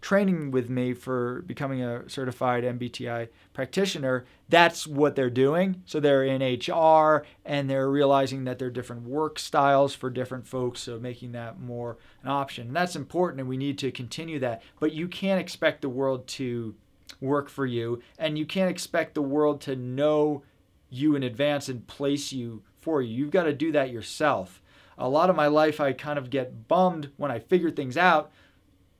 training 0.00 0.50
with 0.50 0.70
me 0.70 0.94
for 0.94 1.42
becoming 1.42 1.82
a 1.82 2.08
certified 2.08 2.64
MBTI 2.64 3.28
practitioner, 3.52 4.24
that's 4.48 4.86
what 4.86 5.14
they're 5.14 5.30
doing. 5.30 5.82
So 5.84 6.00
they're 6.00 6.24
in 6.24 6.42
HR 6.42 7.24
and 7.44 7.68
they're 7.68 7.90
realizing 7.90 8.44
that 8.44 8.58
there 8.58 8.68
are 8.68 8.72
different 8.72 9.02
work 9.02 9.38
styles 9.38 9.94
for 9.94 10.10
different 10.10 10.46
folks, 10.46 10.80
so 10.80 10.98
making 10.98 11.32
that 11.32 11.60
more 11.60 11.98
an 12.22 12.30
option. 12.30 12.68
And 12.68 12.76
that's 12.76 12.96
important 12.96 13.40
and 13.40 13.48
we 13.48 13.56
need 13.56 13.78
to 13.78 13.92
continue 13.92 14.38
that. 14.40 14.62
But 14.78 14.92
you 14.92 15.08
can't 15.08 15.40
expect 15.40 15.82
the 15.82 15.88
world 15.88 16.26
to 16.28 16.74
work 17.20 17.48
for 17.50 17.66
you 17.66 18.00
and 18.18 18.38
you 18.38 18.46
can't 18.46 18.70
expect 18.70 19.14
the 19.14 19.22
world 19.22 19.60
to 19.62 19.76
know 19.76 20.42
you 20.88 21.14
in 21.14 21.22
advance 21.22 21.68
and 21.68 21.86
place 21.86 22.32
you 22.32 22.62
for 22.80 23.02
you. 23.02 23.14
You've 23.14 23.30
got 23.30 23.44
to 23.44 23.52
do 23.52 23.72
that 23.72 23.90
yourself. 23.90 24.62
A 24.98 25.08
lot 25.08 25.30
of 25.30 25.36
my 25.36 25.46
life, 25.46 25.80
I 25.80 25.92
kind 25.92 26.18
of 26.18 26.28
get 26.28 26.68
bummed 26.68 27.10
when 27.16 27.30
I 27.30 27.38
figure 27.38 27.70
things 27.70 27.96
out 27.96 28.30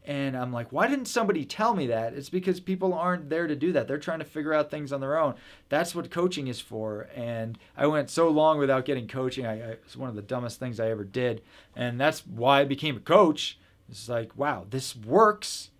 and 0.06 0.36
I'm 0.36 0.52
like, 0.52 0.72
why 0.72 0.86
didn't 0.86 1.06
somebody 1.06 1.44
tell 1.44 1.74
me 1.74 1.86
that? 1.88 2.14
It's 2.14 2.30
because 2.30 2.58
people 2.58 2.94
aren't 2.94 3.28
there 3.28 3.46
to 3.46 3.54
do 3.54 3.72
that. 3.72 3.86
They're 3.86 3.98
trying 3.98 4.20
to 4.20 4.24
figure 4.24 4.54
out 4.54 4.70
things 4.70 4.92
on 4.92 5.00
their 5.00 5.18
own. 5.18 5.34
That's 5.68 5.94
what 5.94 6.10
coaching 6.10 6.48
is 6.48 6.60
for. 6.60 7.08
And 7.14 7.58
I 7.76 7.86
went 7.86 8.08
so 8.08 8.28
long 8.28 8.58
without 8.58 8.86
getting 8.86 9.06
coaching. 9.06 9.46
I, 9.46 9.52
I 9.52 9.70
it's 9.72 9.96
one 9.96 10.08
of 10.08 10.16
the 10.16 10.22
dumbest 10.22 10.58
things 10.58 10.80
I 10.80 10.90
ever 10.90 11.04
did. 11.04 11.42
And 11.76 12.00
that's 12.00 12.26
why 12.26 12.60
I 12.60 12.64
became 12.64 12.96
a 12.96 13.00
coach. 13.00 13.58
It's 13.90 14.08
like, 14.08 14.36
wow, 14.36 14.66
this 14.70 14.96
works. 14.96 15.70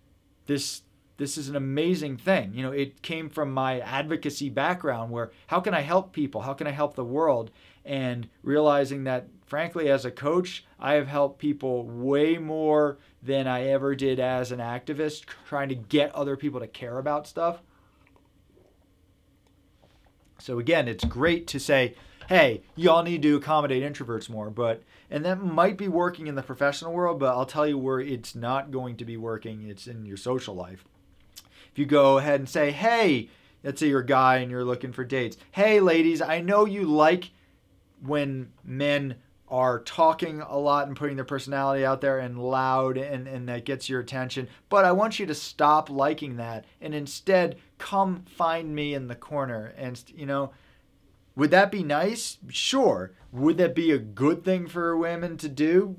This 0.47 0.83
this 1.17 1.37
is 1.37 1.49
an 1.51 1.57
amazing 1.57 2.17
thing. 2.17 2.53
You 2.55 2.63
know, 2.63 2.73
it 2.73 3.03
came 3.03 3.29
from 3.29 3.53
my 3.53 3.81
advocacy 3.81 4.49
background 4.49 5.11
where 5.11 5.31
how 5.49 5.61
can 5.61 5.75
I 5.75 5.81
help 5.81 6.13
people? 6.13 6.43
How 6.43 6.55
can 6.55 6.67
I 6.67 6.71
help 6.71 6.95
the 6.95 7.05
world? 7.05 7.51
And 7.85 8.29
realizing 8.43 9.05
that 9.05 9.29
frankly 9.51 9.91
as 9.91 10.05
a 10.05 10.13
coach, 10.13 10.65
I 10.79 10.95
have 10.95 11.09
helped 11.09 11.41
people 11.41 11.85
way 11.85 12.39
more 12.39 12.99
than 13.21 13.49
I 13.49 13.67
ever 13.67 13.97
did 13.97 14.21
as 14.21 14.53
an 14.53 14.61
activist 14.61 15.25
trying 15.49 15.69
to 15.71 15.75
get 15.75 16.15
other 16.15 16.37
people 16.37 16.61
to 16.61 16.69
care 16.69 16.99
about 16.99 17.27
stuff. 17.27 17.61
So 20.39 20.61
again, 20.61 20.87
it's 20.87 21.05
great 21.05 21.49
to 21.49 21.59
say, 21.59 21.97
hey, 22.29 22.63
y'all 22.77 23.03
need 23.03 23.23
to 23.23 23.37
accommodate 23.37 23.83
introverts 23.83 24.31
more, 24.31 24.51
but 24.51 24.85
and 25.11 25.25
that 25.25 25.43
might 25.43 25.77
be 25.77 25.89
working 25.89 26.29
in 26.29 26.37
the 26.37 26.43
professional 26.45 26.93
world, 26.93 27.19
but 27.19 27.35
I'll 27.37 27.45
tell 27.45 27.67
you 27.67 27.77
where 27.77 27.99
it's 27.99 28.37
not 28.37 28.71
going 28.71 28.97
to 28.99 29.05
be 29.05 29.17
working. 29.17 29.69
It's 29.69 29.89
in 29.89 30.07
your 30.07 30.17
social 30.17 30.55
life. 30.55 30.85
If 31.73 31.77
you 31.77 31.87
go 31.87 32.19
ahead 32.19 32.39
and 32.39 32.49
say, 32.49 32.71
hey, 32.71 33.29
let's 33.65 33.81
say 33.81 33.89
you're 33.89 34.01
a 34.01 34.07
guy 34.07 34.37
and 34.37 34.51
you're 34.51 34.65
looking 34.65 34.93
for 34.93 35.05
dates. 35.05 35.37
Hey, 35.51 35.81
ladies, 35.81 36.23
I 36.23 36.41
know 36.41 36.67
you 36.67 36.85
like 36.85 37.33
when 38.01 38.53
men 38.65 39.17
are 39.51 39.81
talking 39.81 40.41
a 40.41 40.57
lot 40.57 40.87
and 40.87 40.97
putting 40.97 41.17
their 41.17 41.25
personality 41.25 41.85
out 41.85 42.01
there 42.01 42.19
and 42.19 42.39
loud 42.39 42.97
and, 42.97 43.27
and 43.27 43.49
that 43.49 43.65
gets 43.65 43.89
your 43.89 44.01
attention. 44.01 44.49
But 44.69 44.85
I 44.85 44.93
want 44.93 45.19
you 45.19 45.27
to 45.27 45.35
stop 45.35 45.91
liking 45.91 46.37
that 46.37 46.65
and 46.81 46.95
instead 46.95 47.57
come 47.79 48.25
find 48.37 48.75
me 48.75 48.95
in 48.95 49.09
the 49.09 49.17
corner. 49.17 49.75
And, 49.77 50.03
you 50.15 50.25
know, 50.25 50.53
would 51.35 51.51
that 51.51 51.73
be 51.73 51.83
nice? 51.83 52.39
Sure. 52.49 53.13
Would 53.33 53.59
that 53.59 53.75
be 53.75 53.91
a 53.91 53.99
good 53.99 54.45
thing 54.45 54.69
for 54.69 54.97
women 54.97 55.37
to 55.39 55.49
do? 55.49 55.97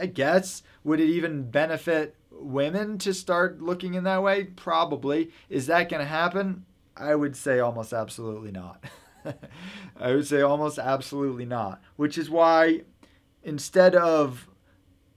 I 0.00 0.06
guess. 0.06 0.62
Would 0.82 1.00
it 1.00 1.08
even 1.08 1.50
benefit 1.50 2.16
women 2.30 2.98
to 2.98 3.12
start 3.12 3.60
looking 3.60 3.94
in 3.94 4.04
that 4.04 4.22
way? 4.22 4.44
Probably. 4.44 5.30
Is 5.48 5.66
that 5.66 5.88
going 5.88 6.00
to 6.00 6.08
happen? 6.08 6.64
I 6.96 7.14
would 7.14 7.36
say 7.36 7.58
almost 7.58 7.92
absolutely 7.92 8.52
not. 8.52 8.84
I 9.96 10.14
would 10.14 10.26
say 10.26 10.42
almost 10.42 10.78
absolutely 10.78 11.46
not, 11.46 11.82
which 11.96 12.18
is 12.18 12.30
why 12.30 12.82
instead 13.44 13.94
of 13.94 14.48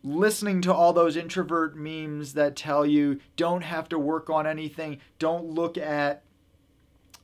listening 0.04 0.62
to 0.62 0.74
all 0.74 0.94
those 0.94 1.18
introvert 1.18 1.76
memes 1.76 2.34
that 2.34 2.56
tell 2.56 2.86
you 2.86 3.20
don't 3.36 3.64
have 3.64 3.90
to 3.90 3.98
work 3.98 4.30
on 4.30 4.46
anything, 4.46 5.00
don't 5.18 5.46
look 5.46 5.78
at 5.78 6.24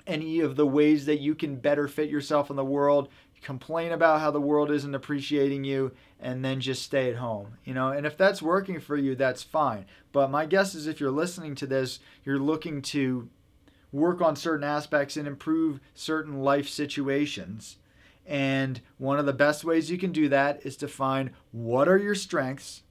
any 0.07 0.39
of 0.39 0.55
the 0.55 0.65
ways 0.65 1.05
that 1.05 1.19
you 1.19 1.35
can 1.35 1.55
better 1.55 1.87
fit 1.87 2.09
yourself 2.09 2.49
in 2.49 2.55
the 2.55 2.65
world, 2.65 3.07
complain 3.41 3.91
about 3.91 4.21
how 4.21 4.31
the 4.31 4.41
world 4.41 4.71
isn't 4.71 4.95
appreciating 4.95 5.63
you 5.63 5.91
and 6.19 6.43
then 6.43 6.61
just 6.61 6.81
stay 6.81 7.09
at 7.09 7.17
home 7.17 7.57
you 7.65 7.73
know? 7.73 7.89
And 7.89 8.05
if 8.05 8.17
that's 8.17 8.41
working 8.41 8.79
for 8.79 8.95
you 8.95 9.15
that's 9.15 9.43
fine. 9.43 9.85
But 10.11 10.31
my 10.31 10.45
guess 10.45 10.73
is 10.73 10.87
if 10.87 10.99
you're 10.99 11.11
listening 11.11 11.53
to 11.55 11.67
this 11.67 11.99
you're 12.23 12.39
looking 12.39 12.81
to 12.83 13.29
work 13.91 14.21
on 14.21 14.35
certain 14.35 14.63
aspects 14.63 15.17
and 15.17 15.27
improve 15.27 15.79
certain 15.93 16.39
life 16.39 16.69
situations 16.69 17.77
and 18.25 18.81
one 18.97 19.19
of 19.19 19.25
the 19.25 19.33
best 19.33 19.63
ways 19.63 19.91
you 19.91 19.97
can 19.97 20.11
do 20.11 20.29
that 20.29 20.65
is 20.65 20.77
to 20.77 20.87
find 20.87 21.31
what 21.51 21.87
are 21.87 21.97
your 21.97 22.15
strengths, 22.15 22.83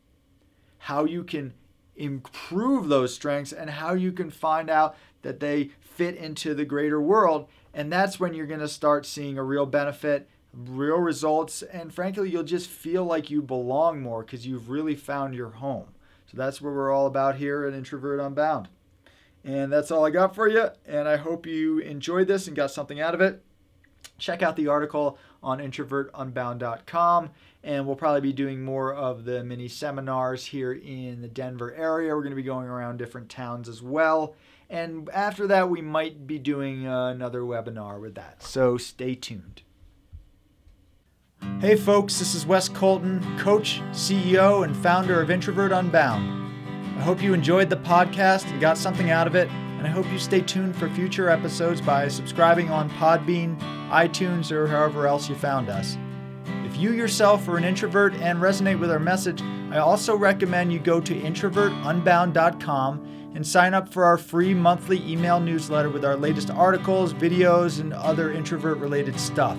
how 0.79 1.05
you 1.05 1.25
can 1.25 1.55
improve 1.97 2.88
those 2.88 3.14
strengths 3.14 3.53
and 3.53 3.71
how 3.71 3.95
you 3.95 4.12
can 4.12 4.31
find 4.31 4.68
out 4.68 4.97
that 5.23 5.40
they 5.40 5.71
fit 5.81 6.16
into 6.16 6.55
the 6.55 6.64
greater 6.64 7.01
world. 7.01 7.49
And 7.73 7.92
that's 7.92 8.21
when 8.21 8.35
you're 8.35 8.47
going 8.47 8.61
to 8.61 8.68
start 8.68 9.07
seeing 9.07 9.38
a 9.38 9.45
real 9.45 9.66
benefit, 9.66 10.29
real 10.53 10.99
results, 10.99 11.62
and 11.62 11.92
frankly, 11.92 12.31
you'll 12.31 12.42
just 12.42 12.68
feel 12.68 13.05
like 13.05 13.31
you 13.31 13.40
belong 13.40 14.03
more 14.03 14.23
because 14.23 14.47
you've 14.47 14.68
really 14.68 14.97
found 14.97 15.35
your 15.35 15.51
home. 15.51 15.88
So 16.27 16.37
that's 16.37 16.61
what 16.61 16.75
we're 16.75 16.92
all 16.92 17.07
about 17.07 17.37
here 17.37 17.64
at 17.64 17.75
Introvert 17.75 18.21
Unbound. 18.21 18.68
And 19.45 19.73
that's 19.73 19.90
all 19.90 20.05
I 20.05 20.11
got 20.11 20.35
for 20.35 20.49
you. 20.49 20.68
And 20.87 21.09
I 21.09 21.16
hope 21.16 21.47
you 21.47 21.79
enjoyed 21.79 22.29
this 22.29 22.47
and 22.47 22.57
got 22.57 22.71
something 22.71 23.01
out 23.01 23.14
of 23.14 23.21
it. 23.21 23.42
Check 24.23 24.41
out 24.41 24.55
the 24.55 24.69
article 24.69 25.19
on 25.43 25.59
introvertunbound.com. 25.59 27.31
And 27.65 27.87
we'll 27.87 27.97
probably 27.97 28.21
be 28.21 28.33
doing 28.33 28.65
more 28.65 28.95
of 28.95 29.25
the 29.25 29.43
mini 29.43 29.67
seminars 29.67 30.47
here 30.47 30.73
in 30.73 31.23
the 31.23 31.29
Denver 31.29 31.75
area. 31.75 32.15
We're 32.15 32.23
going 32.23 32.31
to 32.31 32.37
be 32.37 32.45
going 32.45 32.69
around 32.69 32.99
different 32.99 33.29
towns 33.29 33.69
as 33.69 33.83
well. 33.83 34.37
And 34.71 35.11
after 35.11 35.49
that, 35.49 35.69
we 35.69 35.83
might 35.83 36.25
be 36.25 36.39
doing 36.39 36.87
uh, 36.87 37.09
another 37.09 37.41
webinar 37.41 38.01
with 38.01 38.15
that. 38.15 38.45
So 38.45 38.79
stay 38.79 39.17
tuned. 39.17 39.63
Hey, 41.61 41.75
folks, 41.75 42.21
this 42.21 42.37
is 42.37 42.47
Wes 42.47 42.69
Colton, 42.69 43.21
coach, 43.39 43.81
CEO, 43.91 44.65
and 44.65 44.77
founder 44.77 45.21
of 45.21 45.33
Introvert 45.33 45.73
Unbound. 45.73 46.43
I 46.97 47.03
hope 47.03 47.21
you 47.21 47.35
enjoyed 47.35 47.69
the 47.69 47.77
podcast 47.77 48.49
and 48.53 48.61
got 48.61 48.79
something 48.79 49.11
out 49.11 49.27
of 49.27 49.35
it, 49.35 49.49
and 49.83 49.90
I 49.90 49.95
hope 49.95 50.07
you 50.12 50.18
stay 50.21 50.40
tuned 50.40 50.77
for 50.77 50.88
future 50.90 51.29
episodes 51.29 51.81
by 51.81 52.07
subscribing 52.07 52.71
on 52.71 52.88
Podbean, 52.90 53.59
iTunes, 53.90 54.53
or 54.53 54.68
however 54.68 55.09
else 55.09 55.29
you 55.29 55.35
found 55.35 55.68
us. 55.68 55.99
If 56.64 56.77
you 56.77 56.92
yourself 56.92 57.49
are 57.49 57.57
an 57.57 57.64
introvert 57.64 58.14
and 58.14 58.38
resonate 58.38 58.79
with 58.79 58.92
our 58.92 59.01
message, 59.01 59.42
I 59.73 59.79
also 59.79 60.14
recommend 60.14 60.73
you 60.73 60.79
go 60.79 61.01
to 61.01 61.12
introvertunbound.com 61.12 63.33
and 63.35 63.45
sign 63.45 63.75
up 63.75 63.92
for 63.92 64.05
our 64.05 64.16
free 64.16 64.55
monthly 64.55 65.05
email 65.05 65.40
newsletter 65.40 65.90
with 65.90 66.05
our 66.05 66.14
latest 66.14 66.49
articles, 66.49 67.12
videos, 67.12 67.81
and 67.81 67.92
other 67.92 68.31
introvert 68.31 68.79
related 68.79 69.18
stuff. 69.18 69.59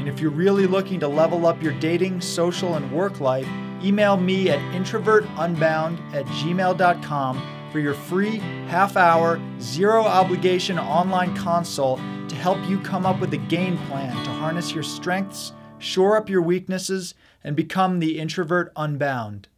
And 0.00 0.08
if 0.08 0.18
you're 0.18 0.32
really 0.32 0.66
looking 0.66 0.98
to 0.98 1.06
level 1.06 1.46
up 1.46 1.62
your 1.62 1.74
dating, 1.74 2.20
social, 2.20 2.74
and 2.74 2.90
work 2.90 3.20
life, 3.20 3.46
email 3.80 4.16
me 4.16 4.50
at 4.50 4.58
introvertunbound 4.74 6.00
at 6.12 6.26
gmail.com 6.26 7.55
for 7.76 7.80
your 7.80 7.92
free 7.92 8.38
half 8.68 8.96
hour, 8.96 9.38
zero 9.60 10.02
obligation 10.02 10.78
online 10.78 11.36
consult 11.36 12.00
to 12.26 12.34
help 12.34 12.56
you 12.66 12.80
come 12.80 13.04
up 13.04 13.20
with 13.20 13.34
a 13.34 13.36
game 13.36 13.76
plan 13.88 14.16
to 14.24 14.30
harness 14.30 14.72
your 14.72 14.82
strengths, 14.82 15.52
shore 15.76 16.16
up 16.16 16.30
your 16.30 16.40
weaknesses, 16.40 17.12
and 17.44 17.54
become 17.54 17.98
the 17.98 18.18
introvert 18.18 18.72
unbound. 18.76 19.48